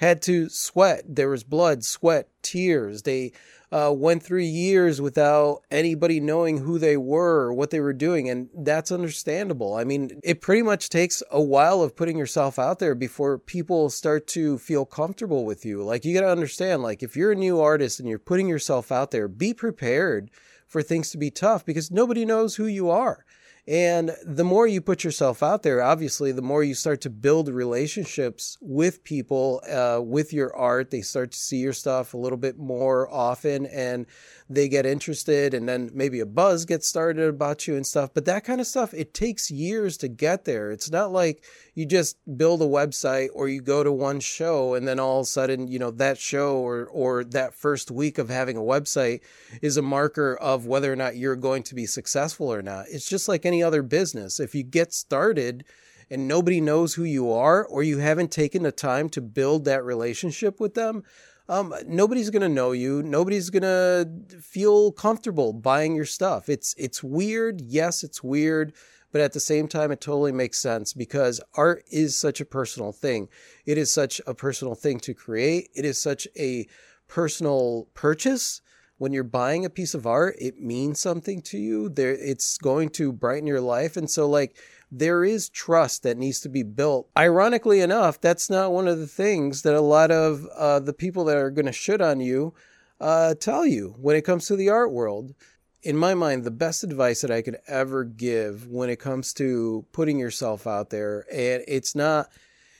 had 0.02 0.20
to 0.20 0.48
sweat 0.48 1.02
there 1.08 1.28
was 1.28 1.44
blood 1.44 1.84
sweat 1.84 2.28
tears 2.42 3.02
they 3.02 3.32
uh, 3.72 3.90
went 3.90 4.22
through 4.22 4.42
years 4.42 5.00
without 5.00 5.62
anybody 5.70 6.20
knowing 6.20 6.58
who 6.58 6.78
they 6.78 6.96
were 6.96 7.52
what 7.52 7.70
they 7.70 7.80
were 7.80 7.94
doing. 7.94 8.28
And 8.28 8.50
that's 8.54 8.92
understandable. 8.92 9.74
I 9.74 9.84
mean, 9.84 10.20
it 10.22 10.42
pretty 10.42 10.62
much 10.62 10.90
takes 10.90 11.22
a 11.30 11.40
while 11.40 11.80
of 11.80 11.96
putting 11.96 12.18
yourself 12.18 12.58
out 12.58 12.80
there 12.80 12.94
before 12.94 13.38
people 13.38 13.88
start 13.88 14.26
to 14.28 14.58
feel 14.58 14.84
comfortable 14.84 15.46
with 15.46 15.64
you. 15.64 15.82
Like, 15.82 16.04
you 16.04 16.12
got 16.12 16.20
to 16.20 16.30
understand, 16.30 16.82
like, 16.82 17.02
if 17.02 17.16
you're 17.16 17.32
a 17.32 17.36
new 17.36 17.60
artist 17.60 17.98
and 17.98 18.06
you're 18.06 18.18
putting 18.18 18.46
yourself 18.46 18.92
out 18.92 19.10
there, 19.10 19.26
be 19.26 19.54
prepared 19.54 20.30
for 20.66 20.82
things 20.82 21.10
to 21.10 21.18
be 21.18 21.30
tough 21.30 21.64
because 21.64 21.90
nobody 21.90 22.26
knows 22.26 22.56
who 22.56 22.66
you 22.66 22.90
are. 22.90 23.24
And 23.68 24.16
the 24.26 24.42
more 24.42 24.66
you 24.66 24.80
put 24.80 25.04
yourself 25.04 25.40
out 25.40 25.62
there, 25.62 25.80
obviously, 25.80 26.32
the 26.32 26.42
more 26.42 26.64
you 26.64 26.74
start 26.74 27.00
to 27.02 27.10
build 27.10 27.48
relationships 27.48 28.58
with 28.60 29.04
people, 29.04 29.62
uh, 29.70 30.00
with 30.02 30.32
your 30.32 30.54
art. 30.56 30.90
They 30.90 31.00
start 31.00 31.30
to 31.30 31.38
see 31.38 31.58
your 31.58 31.72
stuff 31.72 32.12
a 32.12 32.16
little 32.16 32.38
bit 32.38 32.58
more 32.58 33.08
often 33.08 33.66
and 33.66 34.06
they 34.50 34.68
get 34.68 34.84
interested. 34.84 35.54
And 35.54 35.68
then 35.68 35.90
maybe 35.94 36.18
a 36.18 36.26
buzz 36.26 36.64
gets 36.64 36.88
started 36.88 37.28
about 37.28 37.68
you 37.68 37.76
and 37.76 37.86
stuff. 37.86 38.10
But 38.12 38.24
that 38.24 38.42
kind 38.42 38.60
of 38.60 38.66
stuff, 38.66 38.92
it 38.94 39.14
takes 39.14 39.48
years 39.48 39.96
to 39.98 40.08
get 40.08 40.44
there. 40.44 40.72
It's 40.72 40.90
not 40.90 41.12
like 41.12 41.44
you 41.76 41.86
just 41.86 42.16
build 42.36 42.62
a 42.62 42.66
website 42.66 43.28
or 43.32 43.48
you 43.48 43.60
go 43.60 43.84
to 43.84 43.92
one 43.92 44.18
show 44.18 44.74
and 44.74 44.88
then 44.88 44.98
all 44.98 45.20
of 45.20 45.24
a 45.24 45.26
sudden, 45.26 45.68
you 45.68 45.78
know, 45.78 45.92
that 45.92 46.18
show 46.18 46.56
or, 46.56 46.86
or 46.86 47.22
that 47.22 47.54
first 47.54 47.92
week 47.92 48.18
of 48.18 48.28
having 48.28 48.56
a 48.56 48.60
website 48.60 49.20
is 49.62 49.76
a 49.76 49.82
marker 49.82 50.34
of 50.34 50.66
whether 50.66 50.92
or 50.92 50.96
not 50.96 51.16
you're 51.16 51.36
going 51.36 51.62
to 51.62 51.76
be 51.76 51.86
successful 51.86 52.52
or 52.52 52.60
not. 52.60 52.86
It's 52.90 53.08
just 53.08 53.28
like 53.28 53.46
any 53.52 53.62
other 53.62 53.82
business. 53.82 54.40
If 54.40 54.54
you 54.54 54.62
get 54.62 54.92
started 54.92 55.64
and 56.10 56.26
nobody 56.26 56.60
knows 56.60 56.94
who 56.94 57.04
you 57.04 57.30
are, 57.30 57.64
or 57.64 57.82
you 57.82 57.98
haven't 57.98 58.30
taken 58.30 58.62
the 58.62 58.72
time 58.72 59.08
to 59.10 59.20
build 59.20 59.64
that 59.64 59.84
relationship 59.84 60.58
with 60.58 60.74
them, 60.74 61.02
um, 61.48 61.74
nobody's 61.86 62.30
gonna 62.30 62.48
know 62.48 62.72
you. 62.72 63.02
Nobody's 63.02 63.50
gonna 63.50 64.06
feel 64.40 64.92
comfortable 64.92 65.52
buying 65.52 65.94
your 65.94 66.06
stuff. 66.06 66.48
It's 66.48 66.74
it's 66.78 67.02
weird. 67.02 67.60
Yes, 67.60 68.02
it's 68.02 68.22
weird, 68.22 68.72
but 69.10 69.20
at 69.20 69.32
the 69.32 69.40
same 69.40 69.68
time, 69.68 69.90
it 69.90 70.00
totally 70.00 70.32
makes 70.32 70.58
sense 70.58 70.94
because 70.94 71.40
art 71.54 71.84
is 71.90 72.16
such 72.16 72.40
a 72.40 72.46
personal 72.46 72.92
thing. 72.92 73.28
It 73.66 73.76
is 73.76 73.92
such 73.92 74.20
a 74.26 74.34
personal 74.34 74.74
thing 74.74 75.00
to 75.00 75.14
create. 75.14 75.68
It 75.74 75.84
is 75.84 76.00
such 76.00 76.26
a 76.38 76.66
personal 77.08 77.88
purchase 77.92 78.62
when 79.02 79.12
you're 79.12 79.24
buying 79.24 79.64
a 79.64 79.68
piece 79.70 79.94
of 79.94 80.06
art, 80.06 80.36
it 80.38 80.60
means 80.60 81.00
something 81.00 81.42
to 81.42 81.58
you. 81.58 81.88
There, 81.88 82.12
it's 82.12 82.56
going 82.56 82.90
to 82.90 83.12
brighten 83.12 83.48
your 83.48 83.60
life. 83.60 83.96
And 83.96 84.08
so, 84.08 84.28
like, 84.28 84.56
there 84.92 85.24
is 85.24 85.48
trust 85.48 86.04
that 86.04 86.16
needs 86.16 86.38
to 86.42 86.48
be 86.48 86.62
built. 86.62 87.10
Ironically 87.18 87.80
enough, 87.80 88.20
that's 88.20 88.48
not 88.48 88.70
one 88.70 88.86
of 88.86 89.00
the 89.00 89.08
things 89.08 89.62
that 89.62 89.74
a 89.74 89.80
lot 89.80 90.12
of 90.12 90.46
uh, 90.56 90.78
the 90.78 90.92
people 90.92 91.24
that 91.24 91.36
are 91.36 91.50
going 91.50 91.66
to 91.66 91.72
shit 91.72 92.00
on 92.00 92.20
you 92.20 92.54
uh, 93.00 93.34
tell 93.34 93.66
you 93.66 93.96
when 93.98 94.14
it 94.14 94.22
comes 94.22 94.46
to 94.46 94.54
the 94.54 94.68
art 94.68 94.92
world. 94.92 95.34
In 95.82 95.96
my 95.96 96.14
mind, 96.14 96.44
the 96.44 96.52
best 96.52 96.84
advice 96.84 97.22
that 97.22 97.30
I 97.32 97.42
could 97.42 97.58
ever 97.66 98.04
give 98.04 98.68
when 98.68 98.88
it 98.88 99.00
comes 99.00 99.32
to 99.32 99.84
putting 99.90 100.20
yourself 100.20 100.64
out 100.64 100.90
there, 100.90 101.26
and 101.28 101.64
it's 101.66 101.96
not. 101.96 102.30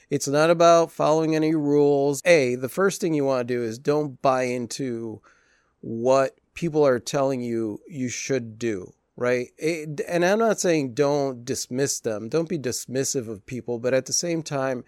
It's 0.09 0.29
not 0.29 0.51
about 0.51 0.93
following 0.93 1.35
any 1.35 1.55
rules. 1.55 2.23
A, 2.27 2.55
the 2.55 2.69
first 2.69 3.01
thing 3.01 3.15
you 3.15 3.25
want 3.25 3.49
to 3.49 3.55
do 3.55 3.65
is 3.65 3.79
don't 3.79 4.21
buy 4.23 4.43
into 4.43 5.23
what 5.83 6.39
people 6.55 6.87
are 6.87 6.99
telling 6.99 7.43
you 7.43 7.79
you 7.87 8.09
should 8.09 8.59
do 8.59 8.93
right 9.17 9.49
it, 9.59 10.01
and 10.09 10.25
i'm 10.25 10.39
not 10.39 10.59
saying 10.59 10.95
don't 10.95 11.45
dismiss 11.45 12.01
them 12.01 12.29
don't 12.29 12.49
be 12.49 12.59
dismissive 12.59 13.29
of 13.29 13.45
people 13.45 13.79
but 13.79 13.93
at 13.93 14.07
the 14.07 14.13
same 14.13 14.43
time 14.43 14.83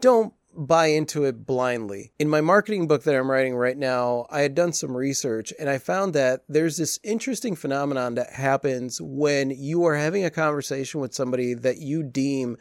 don't 0.00 0.32
buy 0.58 0.86
into 0.86 1.24
it 1.24 1.46
blindly. 1.46 2.12
In 2.18 2.28
my 2.28 2.40
marketing 2.40 2.88
book 2.88 3.04
that 3.04 3.14
I'm 3.14 3.30
writing 3.30 3.54
right 3.54 3.76
now, 3.76 4.26
I 4.30 4.40
had 4.40 4.54
done 4.54 4.72
some 4.72 4.96
research 4.96 5.52
and 5.58 5.68
I 5.68 5.78
found 5.78 6.14
that 6.14 6.42
there's 6.48 6.76
this 6.76 6.98
interesting 7.04 7.54
phenomenon 7.54 8.14
that 8.14 8.32
happens 8.32 9.00
when 9.00 9.50
you 9.50 9.84
are 9.84 9.96
having 9.96 10.24
a 10.24 10.30
conversation 10.30 11.00
with 11.00 11.14
somebody 11.14 11.54
that 11.54 11.78
you 11.78 12.02
deem 12.02 12.56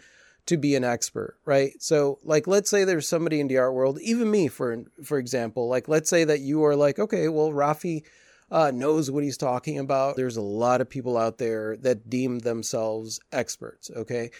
to 0.48 0.58
be 0.58 0.76
an 0.76 0.84
expert, 0.84 1.38
right? 1.46 1.74
So, 1.80 2.20
like, 2.24 2.48
let's 2.48 2.70
say 2.70 2.84
there's 2.84 3.08
somebody 3.08 3.40
in 3.40 3.48
the 3.48 3.58
art 3.58 3.74
world, 3.74 4.00
even 4.02 4.30
me, 4.30 4.48
for 4.48 4.84
for 5.04 5.18
example. 5.18 5.68
Like, 5.68 5.88
let's 5.88 6.10
say 6.10 6.24
that 6.24 6.40
you 6.40 6.64
are 6.66 6.76
like, 6.76 7.00
okay, 7.00 7.28
well, 7.28 7.52
Rafi 7.52 8.04
uh, 8.52 8.72
knows 8.74 9.12
what 9.12 9.24
he's 9.24 9.38
talking 9.38 9.78
about. 9.78 10.16
There's 10.16 10.38
a 10.38 10.42
lot 10.42 10.82
of 10.82 10.90
people 10.90 11.18
out 11.18 11.38
there 11.38 11.78
that 11.78 12.10
deem 12.10 12.40
themselves 12.40 13.20
experts. 13.32 13.92
Okay, 13.96 14.32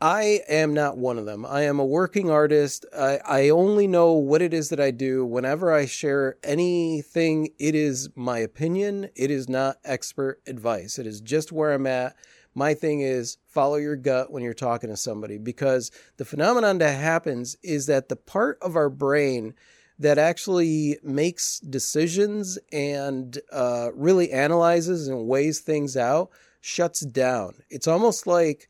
I 0.00 0.40
am 0.48 0.72
not 0.72 0.96
one 0.96 1.18
of 1.18 1.26
them. 1.26 1.44
I 1.44 1.62
am 1.62 1.78
a 1.78 1.84
working 1.84 2.30
artist. 2.30 2.86
I, 2.96 3.18
I 3.26 3.48
only 3.50 3.86
know 3.86 4.12
what 4.12 4.40
it 4.40 4.54
is 4.54 4.70
that 4.70 4.80
I 4.80 4.92
do. 4.92 5.26
Whenever 5.26 5.72
I 5.72 5.84
share 5.84 6.36
anything, 6.42 7.50
it 7.58 7.74
is 7.74 8.08
my 8.14 8.38
opinion. 8.38 9.10
It 9.14 9.30
is 9.30 9.46
not 9.46 9.76
expert 9.84 10.40
advice. 10.46 10.98
It 10.98 11.06
is 11.06 11.20
just 11.20 11.52
where 11.52 11.72
I'm 11.72 11.86
at. 11.86 12.16
My 12.54 12.74
thing 12.74 13.00
is 13.00 13.38
follow 13.46 13.76
your 13.76 13.96
gut 13.96 14.32
when 14.32 14.42
you're 14.42 14.54
talking 14.54 14.90
to 14.90 14.96
somebody 14.96 15.38
because 15.38 15.90
the 16.16 16.24
phenomenon 16.24 16.78
that 16.78 16.98
happens 16.98 17.56
is 17.62 17.86
that 17.86 18.08
the 18.08 18.16
part 18.16 18.58
of 18.60 18.76
our 18.76 18.90
brain 18.90 19.54
that 19.98 20.18
actually 20.18 20.98
makes 21.02 21.60
decisions 21.60 22.58
and 22.72 23.38
uh, 23.52 23.90
really 23.94 24.32
analyzes 24.32 25.08
and 25.08 25.26
weighs 25.26 25.60
things 25.60 25.96
out 25.96 26.30
shuts 26.60 27.00
down. 27.00 27.54
It's 27.68 27.86
almost 27.86 28.26
like 28.26 28.68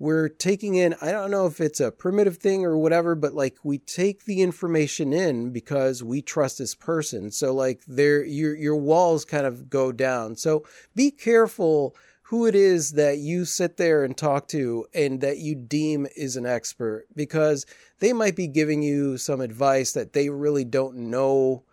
we're 0.00 0.30
taking 0.30 0.76
in 0.76 0.94
i 1.02 1.12
don't 1.12 1.30
know 1.30 1.46
if 1.46 1.60
it's 1.60 1.78
a 1.78 1.92
primitive 1.92 2.38
thing 2.38 2.64
or 2.64 2.76
whatever 2.76 3.14
but 3.14 3.34
like 3.34 3.58
we 3.62 3.78
take 3.78 4.24
the 4.24 4.40
information 4.40 5.12
in 5.12 5.50
because 5.50 6.02
we 6.02 6.22
trust 6.22 6.58
this 6.58 6.74
person 6.74 7.30
so 7.30 7.54
like 7.54 7.82
there 7.86 8.24
your 8.24 8.56
your 8.56 8.76
walls 8.76 9.24
kind 9.24 9.46
of 9.46 9.68
go 9.70 9.92
down 9.92 10.34
so 10.34 10.64
be 10.96 11.10
careful 11.10 11.94
who 12.30 12.46
it 12.46 12.54
is 12.54 12.92
that 12.92 13.18
you 13.18 13.44
sit 13.44 13.76
there 13.76 14.04
and 14.04 14.16
talk 14.16 14.46
to 14.46 14.86
and 14.94 15.20
that 15.20 15.38
you 15.38 15.52
deem 15.56 16.06
is 16.16 16.36
an 16.36 16.46
expert 16.46 17.04
because 17.16 17.66
they 17.98 18.12
might 18.12 18.36
be 18.36 18.46
giving 18.46 18.84
you 18.84 19.18
some 19.18 19.40
advice 19.40 19.90
that 19.94 20.12
they 20.12 20.28
really 20.28 20.64
don't 20.64 20.94
know 20.94 21.64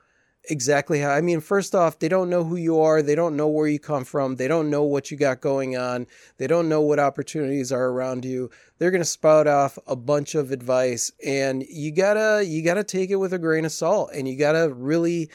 exactly 0.49 0.99
how. 0.99 1.11
I 1.11 1.21
mean, 1.21 1.41
first 1.41 1.75
off, 1.75 1.99
they 1.99 2.09
don't 2.09 2.31
know 2.31 2.43
who 2.43 2.55
you 2.55 2.79
are. 2.79 3.03
They 3.03 3.13
don't 3.13 3.37
know 3.37 3.47
where 3.47 3.67
you 3.67 3.77
come 3.77 4.03
from. 4.03 4.37
They 4.37 4.47
don't 4.47 4.71
know 4.71 4.81
what 4.81 5.11
you 5.11 5.17
got 5.17 5.41
going 5.41 5.77
on. 5.77 6.07
They 6.39 6.47
don't 6.47 6.67
know 6.67 6.81
what 6.81 6.97
opportunities 6.97 7.71
are 7.71 7.89
around 7.89 8.25
you. 8.25 8.49
They're 8.79 8.89
going 8.89 9.01
to 9.01 9.05
spout 9.05 9.45
off 9.45 9.77
a 9.85 9.95
bunch 9.95 10.33
of 10.33 10.51
advice 10.51 11.11
and 11.23 11.63
you 11.69 11.91
gotta, 11.91 12.43
you 12.43 12.63
gotta 12.63 12.83
take 12.83 13.11
it 13.11 13.17
with 13.17 13.31
a 13.31 13.37
grain 13.37 13.65
of 13.65 13.71
salt 13.71 14.09
and 14.11 14.27
you 14.27 14.35
gotta 14.35 14.73
really, 14.73 15.29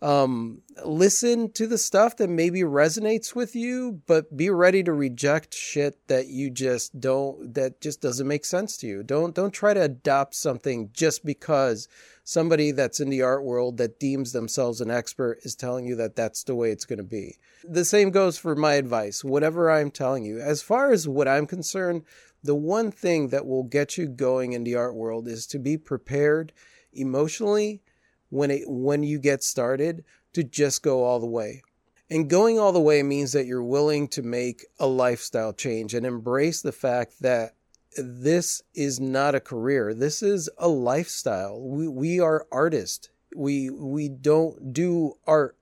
um, 0.00 0.62
listen 0.84 1.50
to 1.52 1.66
the 1.66 1.78
stuff 1.78 2.16
that 2.18 2.30
maybe 2.30 2.60
resonates 2.60 3.34
with 3.34 3.56
you, 3.56 4.00
but 4.06 4.36
be 4.36 4.48
ready 4.48 4.82
to 4.84 4.92
reject 4.92 5.54
shit 5.54 6.06
that 6.06 6.28
you 6.28 6.50
just 6.50 7.00
don't, 7.00 7.54
that 7.54 7.80
just 7.80 8.00
doesn't 8.00 8.28
make 8.28 8.44
sense 8.44 8.76
to 8.78 8.86
you. 8.86 9.02
Don't, 9.02 9.34
don't 9.34 9.50
try 9.50 9.74
to 9.74 9.82
adopt 9.82 10.34
something 10.34 10.90
just 10.92 11.24
because 11.24 11.88
somebody 12.22 12.70
that's 12.70 13.00
in 13.00 13.08
the 13.08 13.22
art 13.22 13.42
world 13.42 13.76
that 13.78 13.98
deems 13.98 14.32
themselves 14.32 14.80
an 14.80 14.90
expert 14.90 15.40
is 15.42 15.56
telling 15.56 15.86
you 15.86 15.96
that 15.96 16.14
that's 16.14 16.44
the 16.44 16.54
way 16.54 16.70
it's 16.70 16.84
going 16.84 16.98
to 16.98 17.02
be. 17.02 17.36
The 17.64 17.84
same 17.84 18.10
goes 18.10 18.38
for 18.38 18.54
my 18.54 18.74
advice, 18.74 19.24
whatever 19.24 19.70
I'm 19.70 19.90
telling 19.90 20.24
you. 20.24 20.38
As 20.38 20.62
far 20.62 20.92
as 20.92 21.08
what 21.08 21.26
I'm 21.26 21.46
concerned, 21.46 22.04
the 22.44 22.54
one 22.54 22.92
thing 22.92 23.28
that 23.28 23.46
will 23.46 23.64
get 23.64 23.98
you 23.98 24.06
going 24.06 24.52
in 24.52 24.62
the 24.62 24.76
art 24.76 24.94
world 24.94 25.26
is 25.26 25.44
to 25.48 25.58
be 25.58 25.76
prepared 25.76 26.52
emotionally 26.92 27.82
when 28.30 28.50
it 28.50 28.62
when 28.66 29.02
you 29.02 29.18
get 29.18 29.42
started 29.42 30.04
to 30.32 30.44
just 30.44 30.82
go 30.82 31.04
all 31.04 31.20
the 31.20 31.26
way. 31.26 31.62
And 32.10 32.30
going 32.30 32.58
all 32.58 32.72
the 32.72 32.80
way 32.80 33.02
means 33.02 33.32
that 33.32 33.46
you're 33.46 33.62
willing 33.62 34.08
to 34.08 34.22
make 34.22 34.64
a 34.78 34.86
lifestyle 34.86 35.52
change 35.52 35.92
and 35.92 36.06
embrace 36.06 36.62
the 36.62 36.72
fact 36.72 37.20
that 37.20 37.54
this 37.96 38.62
is 38.74 38.98
not 38.98 39.34
a 39.34 39.40
career. 39.40 39.92
This 39.92 40.22
is 40.22 40.48
a 40.58 40.68
lifestyle. 40.68 41.60
We 41.60 41.88
we 41.88 42.20
are 42.20 42.46
artists. 42.50 43.08
We 43.34 43.70
we 43.70 44.08
don't 44.08 44.72
do 44.72 45.14
art 45.26 45.56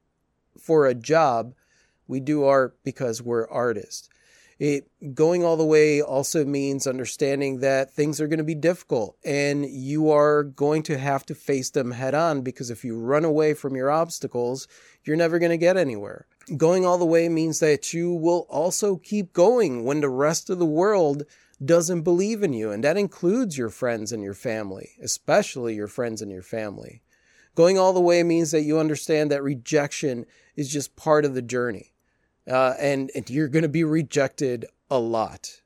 for 0.61 0.87
a 0.87 0.95
job. 0.95 1.55
We 2.07 2.21
do 2.21 2.45
art 2.45 2.79
because 2.85 3.23
we're 3.23 3.49
artists. 3.49 4.09
It 4.59 4.89
going 5.15 5.45
all 5.45 5.59
the 5.59 5.67
way 5.67 6.01
also 6.01 6.45
means 6.45 6.87
understanding 6.87 7.61
that 7.61 7.93
things 7.93 8.21
are 8.21 8.27
going 8.27 8.39
to 8.39 8.45
be 8.45 8.55
difficult 8.55 9.19
and 9.23 9.67
you 9.67 10.11
are 10.11 10.45
going 10.45 10.83
to 10.85 10.97
have 10.97 11.27
to 11.27 11.35
face 11.35 11.69
them 11.69 11.91
head 11.91 12.15
on 12.15 12.41
because 12.41 12.71
if 12.71 12.83
you 12.83 12.99
run 12.99 13.25
away 13.25 13.53
from 13.53 13.77
your 13.77 13.91
obstacles, 13.91 14.67
you're 15.05 15.17
never 15.17 15.39
going 15.39 15.51
to 15.51 15.59
get 15.59 15.77
anywhere. 15.77 16.27
Going 16.57 16.87
all 16.87 16.97
the 16.97 17.05
way 17.05 17.29
means 17.29 17.61
that 17.61 17.93
you 17.93 18.13
will 18.13 18.47
also 18.49 18.97
keep 18.97 19.35
going 19.35 19.85
when 19.85 20.01
the 20.01 20.09
rest 20.09 20.49
of 20.49 20.59
the 20.59 20.65
world 20.65 21.25
doesn't 21.63 22.03
believe 22.03 22.43
in 22.43 22.53
you. 22.53 22.71
And 22.71 22.83
that 22.85 22.97
includes 22.97 23.59
your 23.59 23.71
friends 23.71 24.13
and 24.13 24.23
your 24.23 24.35
family, 24.35 24.91
especially 25.03 25.75
your 25.75 25.89
friends 25.89 26.23
and 26.23 26.31
your 26.31 26.43
family. 26.43 27.03
Going 27.55 27.79
all 27.79 27.93
the 27.93 28.01
way 28.01 28.23
means 28.23 28.51
that 28.51 28.63
you 28.63 28.79
understand 28.79 29.31
that 29.31 29.43
rejection 29.43 30.27
is 30.57 30.71
just 30.71 30.97
part 30.97 31.25
of 31.25 31.35
the 31.35 31.43
journey. 31.43 31.93
Uh, 32.49 32.75
and, 32.79 33.11
and 33.15 33.29
you're 33.29 33.49
going 33.49 33.63
to 33.63 33.69
be 33.69 33.85
rejected 33.85 34.67
a 34.91 34.99
lot. 34.99 35.63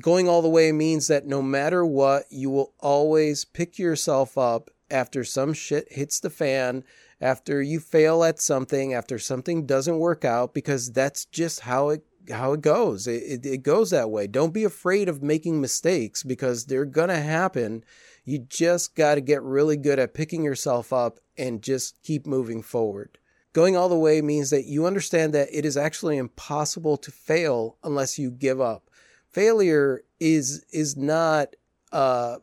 Going 0.00 0.28
all 0.28 0.42
the 0.42 0.48
way 0.48 0.70
means 0.72 1.08
that 1.08 1.26
no 1.26 1.40
matter 1.40 1.84
what, 1.84 2.24
you 2.30 2.50
will 2.50 2.74
always 2.80 3.44
pick 3.46 3.78
yourself 3.78 4.36
up 4.36 4.70
after 4.90 5.24
some 5.24 5.54
shit 5.54 5.90
hits 5.90 6.20
the 6.20 6.30
fan, 6.30 6.84
after 7.20 7.62
you 7.62 7.80
fail 7.80 8.22
at 8.24 8.40
something, 8.40 8.92
after 8.92 9.18
something 9.18 9.64
doesn't 9.64 9.98
work 9.98 10.24
out, 10.24 10.52
because 10.52 10.92
that's 10.92 11.24
just 11.24 11.60
how 11.60 11.88
it 11.88 12.04
how 12.30 12.52
it 12.52 12.60
goes. 12.60 13.06
It, 13.06 13.22
it, 13.22 13.46
it 13.46 13.62
goes 13.62 13.90
that 13.90 14.10
way. 14.10 14.26
Don't 14.26 14.52
be 14.52 14.64
afraid 14.64 15.08
of 15.08 15.22
making 15.22 15.60
mistakes 15.60 16.22
because 16.22 16.66
they're 16.66 16.84
to 17.08 17.20
happen. 17.20 17.84
You 18.24 18.40
just 18.40 18.94
got 18.94 19.14
to 19.14 19.22
get 19.22 19.42
really 19.42 19.78
good 19.78 19.98
at 19.98 20.12
picking 20.12 20.44
yourself 20.44 20.92
up 20.92 21.20
and 21.38 21.62
just 21.62 22.02
keep 22.02 22.26
moving 22.26 22.60
forward. 22.60 23.16
Going 23.58 23.76
all 23.76 23.88
the 23.88 23.98
way 23.98 24.22
means 24.22 24.50
that 24.50 24.66
you 24.66 24.86
understand 24.86 25.34
that 25.34 25.48
it 25.50 25.64
is 25.64 25.76
actually 25.76 26.16
impossible 26.16 26.96
to 26.98 27.10
fail 27.10 27.76
unless 27.82 28.16
you 28.16 28.30
give 28.30 28.60
up. 28.60 28.88
Failure 29.32 30.04
is 30.20 30.64
is 30.70 30.96
not 30.96 31.56
uh, 31.90 32.36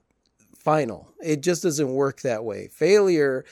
final. 0.57 1.07
It 1.23 1.41
just 1.41 1.63
doesn't 1.63 1.93
work 1.93 2.19
that 2.23 2.43
way. 2.43 2.67
Failure 2.67 3.45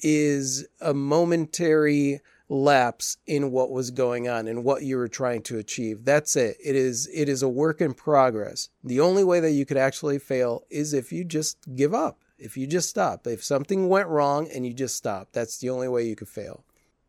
is 0.00 0.66
a 0.80 0.92
momentary 0.92 2.20
lapse 2.48 3.16
in 3.28 3.52
what 3.52 3.70
was 3.70 3.92
going 3.92 4.28
on 4.28 4.48
and 4.48 4.64
what 4.64 4.82
you 4.82 4.96
were 4.96 5.06
trying 5.06 5.42
to 5.42 5.58
achieve. 5.58 6.04
That's 6.04 6.34
it. 6.34 6.56
It 6.58 6.74
is 6.74 7.08
it 7.14 7.28
is 7.28 7.44
a 7.44 7.48
work 7.48 7.80
in 7.80 7.94
progress. 7.94 8.70
The 8.82 8.98
only 8.98 9.22
way 9.22 9.38
that 9.38 9.52
you 9.52 9.64
could 9.64 9.76
actually 9.76 10.18
fail 10.18 10.64
is 10.68 10.92
if 10.92 11.12
you 11.12 11.22
just 11.22 11.58
give 11.76 11.94
up. 11.94 12.18
If 12.38 12.56
you 12.56 12.66
just 12.66 12.88
stop. 12.88 13.28
If 13.28 13.44
something 13.44 13.88
went 13.88 14.08
wrong 14.08 14.48
and 14.52 14.66
you 14.66 14.74
just 14.74 14.96
stop. 14.96 15.28
That's 15.30 15.58
the 15.58 15.70
only 15.70 15.86
way 15.86 16.08
you 16.08 16.16
could 16.16 16.28
fail. 16.28 16.64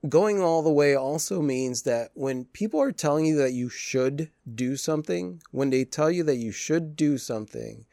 Going 0.09 0.41
all 0.41 0.61
the 0.61 0.71
way 0.71 0.95
also 0.95 1.41
means 1.41 1.83
that 1.83 2.11
when 2.13 2.45
people 2.45 2.81
are 2.81 2.91
telling 2.91 3.25
you 3.25 3.35
that 3.37 3.53
you 3.53 3.69
should 3.69 4.29
do 4.53 4.75
something, 4.75 5.41
when 5.51 5.69
they 5.69 5.85
tell 5.85 6.11
you 6.11 6.23
that 6.23 6.35
you 6.35 6.51
should 6.51 6.95
do 6.95 7.17
something, 7.17 7.85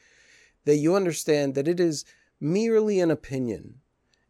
that 0.64 0.76
you 0.76 0.94
understand 0.94 1.54
that 1.54 1.68
it 1.68 1.80
is 1.80 2.04
merely 2.40 3.00
an 3.00 3.10
opinion. 3.10 3.80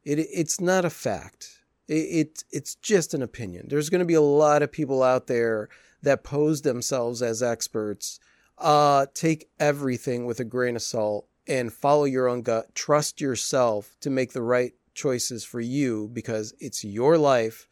It, 0.05 0.19
it's 0.19 0.61
not 0.61 0.85
a 0.85 0.91
fact 0.91 1.62
it, 1.93 2.45
it's 2.51 2.75
just 2.77 3.15
an 3.15 3.23
opinion. 3.23 3.67
There's 3.69 3.91
going 3.91 4.01
to 4.01 4.05
be 4.05 4.15
a 4.15 4.21
lot 4.21 4.62
of 4.62 4.73
people 4.73 5.03
out 5.03 5.27
there 5.27 5.69
that 6.03 6.25
pose 6.25 6.62
themselves 6.62 7.23
as 7.23 7.43
experts. 7.43 8.19
Uh, 8.59 9.07
take 9.15 9.49
everything 9.59 10.27
with 10.27 10.41
a 10.41 10.45
grain 10.45 10.77
of 10.77 10.83
salt 10.83 11.27
and 11.47 11.73
follow 11.73 12.05
your 12.05 12.29
own 12.29 12.43
gut. 12.43 12.75
Trust 12.75 13.21
yourself 13.21 13.97
to 14.01 14.11
make 14.11 14.33
the 14.33 14.43
right 14.43 14.73
choices 14.95 15.45
for 15.45 15.61
you 15.61 16.09
because 16.12 16.55
it's 16.61 16.85
your 16.85 17.19
life 17.19 17.69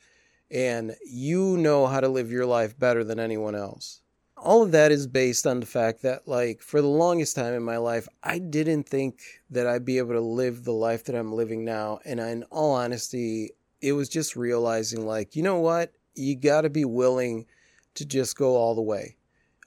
and 0.50 0.97
you 1.04 1.57
know 1.57 1.87
how 1.87 2.00
to 2.00 2.09
live 2.09 2.30
your 2.30 2.47
life 2.47 2.78
better 2.78 3.04
than 3.04 3.21
anyone 3.21 3.54
else. 3.54 4.00
All 4.37 4.62
of 4.62 4.73
that 4.73 4.90
is 4.90 5.07
based 5.07 5.47
on 5.47 5.61
the 5.61 5.66
fact 5.66 6.02
that, 6.02 6.26
like, 6.26 6.62
for 6.62 6.80
the 6.80 6.88
longest 6.88 7.37
time 7.37 7.52
in 7.52 7.62
my 7.62 7.76
life, 7.76 8.09
I 8.23 8.38
didn't 8.38 8.88
think 8.88 9.21
that 9.50 9.66
I'd 9.66 9.85
be 9.85 9.99
able 9.99 10.14
to 10.14 10.21
live 10.21 10.64
the 10.64 10.73
life 10.73 11.04
that 11.04 11.14
I'm 11.14 11.33
living 11.33 11.62
now. 11.64 12.00
And 12.07 12.19
in 12.21 12.45
all 12.45 12.73
honesty, 12.73 13.50
it 13.83 13.92
was 13.92 14.09
just 14.09 14.37
realizing 14.37 15.07
like, 15.07 15.37
you 15.37 15.42
know 15.42 15.59
what? 15.59 15.92
You 16.14 16.37
got 16.37 16.62
to 16.62 16.71
be 16.71 16.87
willing 16.87 17.47
to 17.95 18.07
just 18.07 18.37
go 18.37 18.57
all 18.57 18.75
the 18.75 18.83
way, 18.83 19.16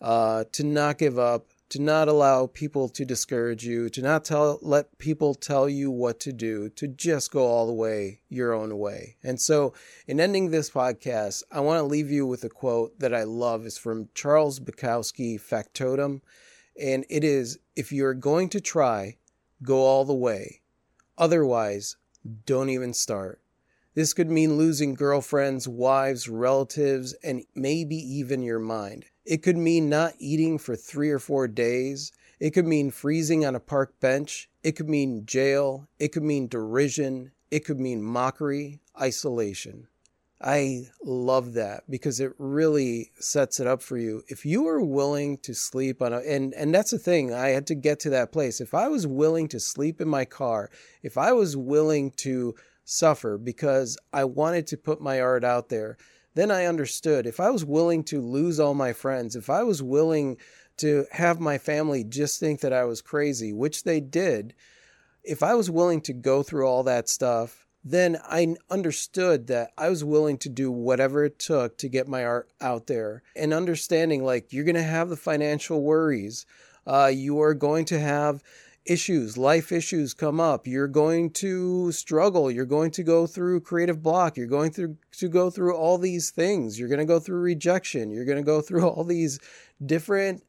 uh, 0.02 0.46
to 0.54 0.64
not 0.64 0.98
give 0.98 1.20
up, 1.20 1.53
to 1.74 1.82
not 1.82 2.08
allow 2.08 2.46
people 2.46 2.88
to 2.88 3.04
discourage 3.04 3.66
you, 3.66 3.90
to 3.90 4.00
not 4.00 4.24
tell, 4.24 4.60
let 4.62 4.96
people 5.00 5.34
tell 5.34 5.68
you 5.68 5.90
what 5.90 6.20
to 6.20 6.32
do, 6.32 6.70
to 6.70 6.88
just 6.88 7.32
go 7.32 7.48
all 7.48 7.66
the 7.66 7.74
way 7.74 8.22
your 8.30 8.54
own 8.54 8.78
way. 8.78 9.16
And 9.24 9.42
so, 9.42 9.74
in 10.06 10.20
ending 10.20 10.52
this 10.52 10.70
podcast, 10.70 11.42
I 11.52 11.62
want 11.62 11.80
to 11.80 11.84
leave 11.84 12.12
you 12.12 12.28
with 12.28 12.44
a 12.44 12.50
quote 12.50 13.00
that 13.00 13.12
I 13.12 13.24
love. 13.24 13.66
It's 13.66 13.80
from 13.80 14.10
Charles 14.14 14.60
Bukowski, 14.60 15.42
Factotum. 15.42 16.22
And 16.80 17.08
it 17.10 17.24
is 17.24 17.58
If 17.76 17.92
you're 17.92 18.14
going 18.14 18.50
to 18.50 18.62
try, 18.62 19.18
go 19.64 19.80
all 19.80 20.06
the 20.06 20.14
way. 20.14 20.62
Otherwise, 21.18 21.98
don't 22.46 22.70
even 22.70 22.94
start. 22.94 23.42
This 23.96 24.14
could 24.14 24.30
mean 24.30 24.58
losing 24.60 24.94
girlfriends, 24.94 25.68
wives, 25.68 26.30
relatives, 26.30 27.14
and 27.24 27.46
maybe 27.56 27.96
even 27.96 28.44
your 28.44 28.60
mind. 28.60 29.06
It 29.26 29.42
could 29.42 29.58
mean 29.58 29.90
not 29.90 30.14
eating 30.20 30.58
for 30.58 30.76
three 30.76 31.10
or 31.10 31.20
four 31.20 31.48
days. 31.48 32.12
It 32.40 32.52
could 32.52 32.66
mean 32.66 32.92
freezing 32.92 33.46
on 33.46 33.56
a 33.56 33.60
park 33.60 34.00
bench. 34.00 34.50
It 34.64 34.74
could 34.74 34.90
mean 34.90 35.26
jail. 35.26 35.88
It 36.00 36.10
could 36.10 36.24
mean 36.24 36.48
derision. 36.48 37.32
It 37.50 37.66
could 37.66 37.80
mean 37.80 38.02
mockery, 38.02 38.80
isolation. 39.00 39.88
I 40.42 40.90
love 41.02 41.54
that 41.54 41.90
because 41.90 42.20
it 42.20 42.34
really 42.38 43.12
sets 43.18 43.62
it 43.62 43.68
up 43.68 43.82
for 43.82 43.98
you. 43.98 44.24
If 44.28 44.46
you 44.46 44.68
are 44.68 44.84
willing 44.84 45.38
to 45.38 45.54
sleep 45.54 46.02
on 46.02 46.12
a 46.12 46.18
and 46.18 46.54
and 46.54 46.76
that's 46.76 46.92
the 46.92 47.00
thing, 47.00 47.34
I 47.34 47.50
had 47.50 47.66
to 47.68 47.76
get 47.76 48.02
to 48.02 48.10
that 48.10 48.34
place. 48.34 48.60
If 48.60 48.74
I 48.74 48.90
was 48.90 49.08
willing 49.08 49.48
to 49.50 49.60
sleep 49.60 50.02
in 50.02 50.10
my 50.10 50.26
car, 50.26 50.70
if 51.02 51.18
I 51.18 51.32
was 51.32 51.56
willing 51.56 52.12
to 52.18 52.56
suffer 52.84 53.38
because 53.38 53.98
I 54.12 54.26
wanted 54.26 54.68
to 54.68 54.78
put 54.78 55.00
my 55.00 55.22
art 55.22 55.46
out 55.46 55.70
there, 55.70 55.98
then 56.36 56.52
I 56.52 56.66
understood. 56.66 57.26
If 57.26 57.40
I 57.40 57.50
was 57.50 57.66
willing 57.66 58.04
to 58.06 58.22
lose 58.22 58.60
all 58.60 58.74
my 58.74 58.94
friends, 58.94 59.36
if 59.36 59.50
I 59.50 59.64
was 59.64 59.84
willing 59.84 60.38
to 60.78 61.06
have 61.12 61.40
my 61.40 61.58
family 61.58 62.04
just 62.04 62.40
think 62.40 62.62
that 62.62 62.74
I 62.74 62.84
was 62.86 63.02
crazy, 63.02 63.54
which 63.54 63.84
they 63.84 64.00
did, 64.00 64.54
if 65.24 65.44
I 65.44 65.56
was 65.56 65.70
willing 65.70 66.02
to 66.02 66.14
go 66.14 66.44
through 66.44 66.68
all 66.68 66.84
that 66.84 67.08
stuff 67.08 67.64
then 67.84 68.18
I 68.24 68.56
understood 68.70 69.48
that 69.48 69.72
I 69.78 69.90
was 69.90 70.04
willing 70.04 70.38
to 70.40 70.50
do 70.50 70.72
whatever 70.72 71.26
it 71.26 71.38
took 71.38 71.78
to 71.80 71.90
get 71.90 72.08
my 72.08 72.24
art 72.24 72.50
out 72.62 72.88
there 72.88 73.24
and 73.36 73.54
understanding 73.54 74.24
like 74.24 74.54
you're 74.54 74.64
going 74.64 74.76
to 74.76 74.84
have 74.84 75.10
the 75.10 75.18
financial 75.18 75.82
worries. 75.82 76.46
Uh, 76.88 77.12
you 77.14 77.42
are 77.42 77.54
going 77.54 77.86
to 77.86 78.00
have 78.00 78.42
issues, 78.86 79.38
life 79.38 79.72
issues 79.72 80.14
come 80.14 80.40
up. 80.40 80.68
You're 80.68 80.88
going 80.88 81.32
to 81.32 81.92
struggle. 81.92 82.52
You're 82.52 82.66
going 82.66 82.92
to 82.92 83.04
go 83.04 83.28
through 83.28 83.62
creative 83.62 84.02
block. 84.02 84.38
You're 84.38 84.48
going 84.48 84.72
through 84.72 84.98
to 85.14 85.30
go 85.30 85.50
through 85.50 85.76
all 85.76 85.98
these 85.98 86.32
things. 86.32 86.80
You're 86.80 86.90
going 86.90 87.00
to 87.00 87.06
go 87.06 87.20
through 87.20 87.40
rejection. 87.40 88.12
You're 88.12 88.26
going 88.26 88.38
to 88.38 88.44
go 88.44 88.62
through 88.62 88.88
all 88.88 89.04
these 89.04 89.40
different 89.86 90.44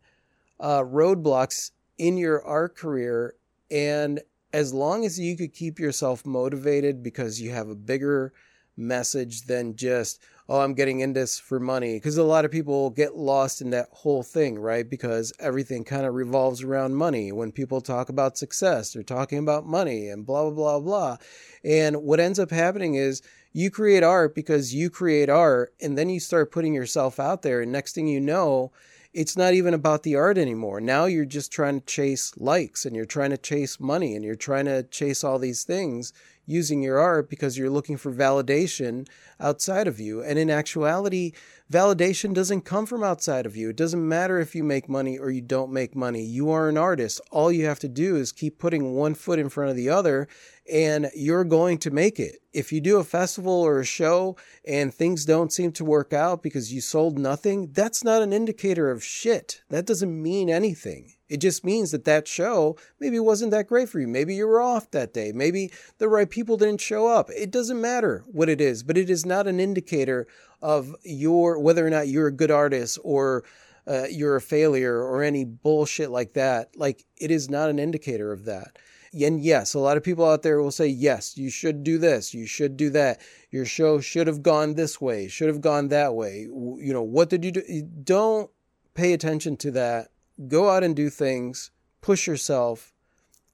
uh, 0.60 0.80
roadblocks 0.80 1.70
in 1.98 2.16
your 2.16 2.44
art 2.44 2.76
career. 2.76 3.34
And 3.70 4.20
as 4.52 4.72
long 4.72 5.04
as 5.04 5.18
you 5.18 5.36
could 5.36 5.52
keep 5.52 5.78
yourself 5.78 6.24
motivated 6.24 7.02
because 7.02 7.40
you 7.40 7.50
have 7.50 7.68
a 7.68 7.74
bigger 7.74 8.32
message 8.76 9.42
than 9.42 9.76
just 9.76 10.20
oh 10.48 10.60
i'm 10.60 10.74
getting 10.74 11.00
in 11.00 11.12
this 11.12 11.38
for 11.38 11.58
money 11.58 11.94
because 11.94 12.16
a 12.16 12.22
lot 12.24 12.44
of 12.44 12.50
people 12.50 12.90
get 12.90 13.16
lost 13.16 13.60
in 13.60 13.70
that 13.70 13.88
whole 13.90 14.22
thing 14.22 14.58
right? 14.58 14.88
Because 14.88 15.32
everything 15.38 15.84
kind 15.84 16.06
of 16.06 16.14
revolves 16.14 16.62
around 16.62 16.94
money. 16.94 17.32
When 17.32 17.52
people 17.52 17.80
talk 17.80 18.08
about 18.08 18.38
success 18.38 18.92
they're 18.92 19.02
talking 19.02 19.38
about 19.38 19.66
money 19.66 20.08
and 20.08 20.26
blah 20.26 20.42
blah 20.44 20.52
blah 20.52 20.80
blah. 20.80 21.16
And 21.64 22.02
what 22.02 22.20
ends 22.20 22.38
up 22.38 22.50
happening 22.50 22.94
is 22.94 23.22
you 23.52 23.70
create 23.70 24.02
art 24.02 24.34
because 24.34 24.74
you 24.74 24.90
create 24.90 25.28
art 25.28 25.74
and 25.80 25.96
then 25.96 26.08
you 26.08 26.20
start 26.20 26.52
putting 26.52 26.74
yourself 26.74 27.20
out 27.20 27.42
there 27.42 27.60
and 27.62 27.70
next 27.72 27.94
thing 27.94 28.08
you 28.08 28.20
know 28.20 28.72
it's 29.14 29.36
not 29.36 29.54
even 29.54 29.72
about 29.72 30.02
the 30.02 30.16
art 30.16 30.36
anymore. 30.36 30.80
Now 30.80 31.04
you're 31.04 31.24
just 31.24 31.52
trying 31.52 31.80
to 31.80 31.86
chase 31.86 32.32
likes 32.36 32.84
and 32.84 32.96
you're 32.96 33.04
trying 33.04 33.30
to 33.30 33.38
chase 33.38 33.78
money 33.78 34.16
and 34.16 34.24
you're 34.24 34.34
trying 34.34 34.64
to 34.64 34.82
chase 34.82 35.22
all 35.22 35.38
these 35.38 35.62
things 35.62 36.12
using 36.46 36.82
your 36.82 36.98
art 36.98 37.30
because 37.30 37.56
you're 37.56 37.70
looking 37.70 37.96
for 37.96 38.12
validation 38.12 39.06
outside 39.38 39.86
of 39.86 40.00
you. 40.00 40.20
And 40.20 40.36
in 40.36 40.50
actuality, 40.50 41.32
validation 41.72 42.34
doesn't 42.34 42.62
come 42.62 42.86
from 42.86 43.04
outside 43.04 43.46
of 43.46 43.56
you. 43.56 43.70
It 43.70 43.76
doesn't 43.76 44.06
matter 44.06 44.40
if 44.40 44.54
you 44.54 44.64
make 44.64 44.88
money 44.88 45.16
or 45.16 45.30
you 45.30 45.40
don't 45.40 45.72
make 45.72 45.94
money. 45.94 46.22
You 46.22 46.50
are 46.50 46.68
an 46.68 46.76
artist. 46.76 47.20
All 47.30 47.52
you 47.52 47.66
have 47.66 47.78
to 47.80 47.88
do 47.88 48.16
is 48.16 48.32
keep 48.32 48.58
putting 48.58 48.94
one 48.94 49.14
foot 49.14 49.38
in 49.38 49.48
front 49.48 49.70
of 49.70 49.76
the 49.76 49.88
other 49.88 50.26
and 50.70 51.10
you're 51.14 51.44
going 51.44 51.78
to 51.78 51.90
make 51.90 52.18
it. 52.18 52.36
If 52.52 52.72
you 52.72 52.80
do 52.80 52.98
a 52.98 53.04
festival 53.04 53.52
or 53.52 53.80
a 53.80 53.84
show 53.84 54.36
and 54.66 54.94
things 54.94 55.24
don't 55.24 55.52
seem 55.52 55.72
to 55.72 55.84
work 55.84 56.12
out 56.12 56.42
because 56.42 56.72
you 56.72 56.80
sold 56.80 57.18
nothing, 57.18 57.70
that's 57.72 58.02
not 58.02 58.22
an 58.22 58.32
indicator 58.32 58.90
of 58.90 59.04
shit. 59.04 59.62
That 59.68 59.86
doesn't 59.86 60.22
mean 60.22 60.48
anything. 60.48 61.14
It 61.28 61.38
just 61.38 61.64
means 61.64 61.90
that 61.90 62.04
that 62.04 62.28
show 62.28 62.76
maybe 63.00 63.18
wasn't 63.18 63.50
that 63.50 63.66
great 63.66 63.88
for 63.88 63.98
you. 63.98 64.06
Maybe 64.06 64.34
you 64.34 64.46
were 64.46 64.60
off 64.60 64.90
that 64.92 65.12
day. 65.12 65.32
Maybe 65.34 65.72
the 65.98 66.08
right 66.08 66.28
people 66.28 66.56
didn't 66.56 66.80
show 66.80 67.08
up. 67.08 67.28
It 67.30 67.50
doesn't 67.50 67.80
matter 67.80 68.24
what 68.26 68.48
it 68.48 68.60
is, 68.60 68.82
but 68.82 68.96
it 68.96 69.10
is 69.10 69.26
not 69.26 69.46
an 69.46 69.58
indicator 69.58 70.26
of 70.62 70.94
your 71.02 71.58
whether 71.58 71.86
or 71.86 71.90
not 71.90 72.08
you're 72.08 72.28
a 72.28 72.32
good 72.32 72.50
artist 72.50 72.98
or 73.02 73.44
uh, 73.86 74.04
you're 74.10 74.36
a 74.36 74.40
failure 74.40 75.02
or 75.02 75.22
any 75.22 75.44
bullshit 75.44 76.10
like 76.10 76.34
that. 76.34 76.76
Like 76.76 77.04
it 77.18 77.30
is 77.30 77.50
not 77.50 77.68
an 77.68 77.78
indicator 77.78 78.32
of 78.32 78.44
that 78.44 78.78
and 79.22 79.40
yes, 79.40 79.74
a 79.74 79.78
lot 79.78 79.96
of 79.96 80.02
people 80.02 80.24
out 80.24 80.42
there 80.42 80.60
will 80.60 80.70
say, 80.70 80.86
yes, 80.86 81.36
you 81.36 81.50
should 81.50 81.84
do 81.84 81.98
this, 81.98 82.34
you 82.34 82.46
should 82.46 82.76
do 82.76 82.90
that. 82.90 83.20
Your 83.50 83.64
show 83.64 84.00
should 84.00 84.26
have 84.26 84.42
gone 84.42 84.74
this 84.74 85.00
way, 85.00 85.28
should 85.28 85.48
have 85.48 85.60
gone 85.60 85.88
that 85.88 86.14
way. 86.14 86.40
You 86.40 86.92
know, 86.92 87.02
what 87.02 87.30
did 87.30 87.44
you 87.44 87.52
do? 87.52 87.82
Don't 88.02 88.50
pay 88.94 89.12
attention 89.12 89.56
to 89.58 89.70
that. 89.72 90.08
Go 90.48 90.68
out 90.68 90.82
and 90.82 90.96
do 90.96 91.10
things, 91.10 91.70
push 92.00 92.26
yourself, 92.26 92.92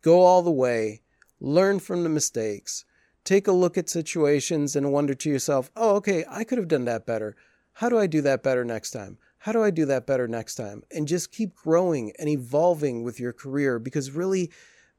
go 0.03 0.23
all 0.23 0.42
the 0.42 0.51
way, 0.51 1.03
learn 1.40 1.79
from 1.79 2.03
the 2.03 2.09
mistakes, 2.09 2.85
take 3.25 3.46
a 3.46 3.53
look 3.53 3.77
at 3.77 3.88
situations 3.88 4.75
and 4.75 4.92
wonder 4.92 5.14
to 5.14 5.29
yourself, 5.29 5.70
oh, 5.77 5.96
okay, 5.96 6.25
I 6.29 6.44
could 6.44 6.59
have 6.59 6.68
done 6.68 6.87
that 6.87 7.05
better. 7.05 7.37
How 7.75 7.88
do 7.88 7.99
I 7.99 8.07
do 8.07 8.23
that 8.23 8.42
better 8.42 8.64
next 8.64 8.92
time? 8.92 9.18
How 9.38 9.53
do 9.53 9.62
I 9.62 9.70
do 9.70 9.87
that 9.87 10.07
better 10.07 10.29
next 10.29 10.57
time? 10.57 10.83
And 10.90 11.09
just 11.09 11.33
keep 11.33 11.55
growing 11.55 12.12
and 12.18 12.29
evolving 12.29 13.03
with 13.03 13.18
your 13.18 13.33
career 13.33 13.79
because 13.79 14.11
really, 14.11 14.51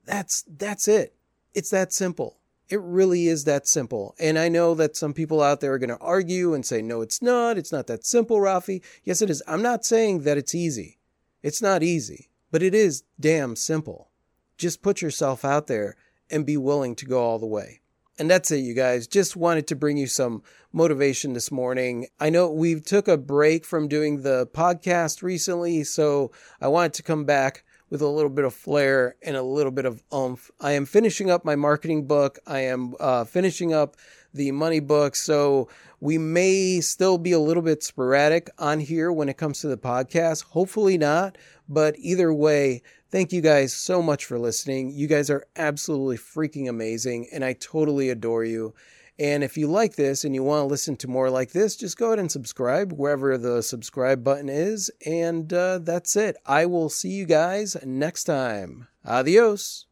that's 0.05 0.43
that's 0.47 0.87
it. 0.87 1.15
It's 1.53 1.69
that 1.71 1.93
simple. 1.93 2.37
It 2.69 2.79
really 2.81 3.27
is 3.27 3.43
that 3.43 3.67
simple. 3.67 4.15
And 4.17 4.39
I 4.39 4.47
know 4.47 4.73
that 4.75 4.95
some 4.95 5.13
people 5.13 5.41
out 5.41 5.59
there 5.59 5.73
are 5.73 5.79
going 5.79 5.89
to 5.89 5.97
argue 5.97 6.53
and 6.53 6.65
say, 6.65 6.81
no, 6.81 7.01
it's 7.01 7.21
not. 7.21 7.57
It's 7.57 7.71
not 7.73 7.87
that 7.87 8.05
simple, 8.05 8.37
Rafi. 8.37 8.81
Yes, 9.03 9.21
it 9.21 9.29
is. 9.29 9.43
I'm 9.45 9.61
not 9.61 9.83
saying 9.83 10.21
that 10.21 10.37
it's 10.37 10.55
easy. 10.55 10.97
It's 11.43 11.61
not 11.61 11.83
easy, 11.83 12.29
but 12.49 12.63
it 12.63 12.73
is 12.73 13.03
damn 13.19 13.57
simple. 13.57 14.09
Just 14.57 14.81
put 14.81 15.01
yourself 15.01 15.43
out 15.43 15.67
there 15.67 15.97
and 16.29 16.45
be 16.45 16.55
willing 16.55 16.95
to 16.95 17.05
go 17.05 17.21
all 17.21 17.39
the 17.39 17.45
way. 17.45 17.81
And 18.17 18.29
that's 18.29 18.51
it, 18.51 18.57
you 18.57 18.73
guys. 18.73 19.07
Just 19.07 19.35
wanted 19.35 19.67
to 19.67 19.75
bring 19.75 19.97
you 19.97 20.07
some 20.07 20.43
motivation 20.71 21.33
this 21.33 21.51
morning. 21.51 22.07
I 22.19 22.29
know 22.29 22.49
we 22.51 22.79
took 22.79 23.07
a 23.07 23.17
break 23.17 23.65
from 23.65 23.87
doing 23.87 24.21
the 24.21 24.47
podcast 24.47 25.23
recently, 25.23 25.83
so 25.83 26.31
I 26.61 26.69
wanted 26.69 26.93
to 26.93 27.03
come 27.03 27.25
back 27.25 27.65
with 27.91 28.01
a 28.01 28.07
little 28.07 28.29
bit 28.29 28.45
of 28.45 28.55
flair 28.55 29.15
and 29.21 29.35
a 29.35 29.43
little 29.43 29.71
bit 29.71 29.85
of 29.85 30.01
oomph. 30.11 30.49
I 30.59 30.71
am 30.71 30.85
finishing 30.85 31.29
up 31.29 31.45
my 31.45 31.55
marketing 31.55 32.07
book. 32.07 32.39
I 32.47 32.61
am 32.61 32.95
uh, 32.99 33.25
finishing 33.25 33.73
up 33.73 33.97
the 34.33 34.51
money 34.53 34.79
book. 34.79 35.15
So 35.15 35.67
we 35.99 36.17
may 36.17 36.79
still 36.79 37.17
be 37.17 37.33
a 37.33 37.39
little 37.39 37.61
bit 37.61 37.83
sporadic 37.83 38.49
on 38.57 38.79
here 38.79 39.11
when 39.11 39.29
it 39.29 39.37
comes 39.37 39.59
to 39.59 39.67
the 39.67 39.77
podcast. 39.77 40.45
Hopefully 40.45 40.97
not. 40.97 41.37
But 41.67 41.95
either 41.99 42.33
way, 42.33 42.81
thank 43.11 43.33
you 43.33 43.41
guys 43.41 43.73
so 43.73 44.01
much 44.01 44.25
for 44.25 44.39
listening. 44.39 44.91
You 44.91 45.07
guys 45.07 45.29
are 45.29 45.45
absolutely 45.57 46.17
freaking 46.17 46.69
amazing, 46.69 47.27
and 47.31 47.43
I 47.43 47.53
totally 47.53 48.09
adore 48.09 48.45
you. 48.45 48.73
And 49.21 49.43
if 49.43 49.55
you 49.55 49.67
like 49.67 49.97
this 49.97 50.23
and 50.23 50.33
you 50.33 50.41
want 50.41 50.61
to 50.61 50.65
listen 50.65 50.95
to 50.97 51.07
more 51.07 51.29
like 51.29 51.51
this, 51.51 51.75
just 51.75 51.95
go 51.95 52.07
ahead 52.07 52.17
and 52.17 52.31
subscribe 52.31 52.91
wherever 52.91 53.37
the 53.37 53.61
subscribe 53.61 54.23
button 54.23 54.49
is. 54.49 54.89
And 55.05 55.53
uh, 55.53 55.77
that's 55.77 56.15
it. 56.15 56.37
I 56.43 56.65
will 56.65 56.89
see 56.89 57.09
you 57.09 57.27
guys 57.27 57.77
next 57.85 58.23
time. 58.23 58.87
Adios. 59.05 59.85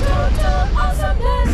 Total 0.00 0.66
awesomeness. 0.76 1.45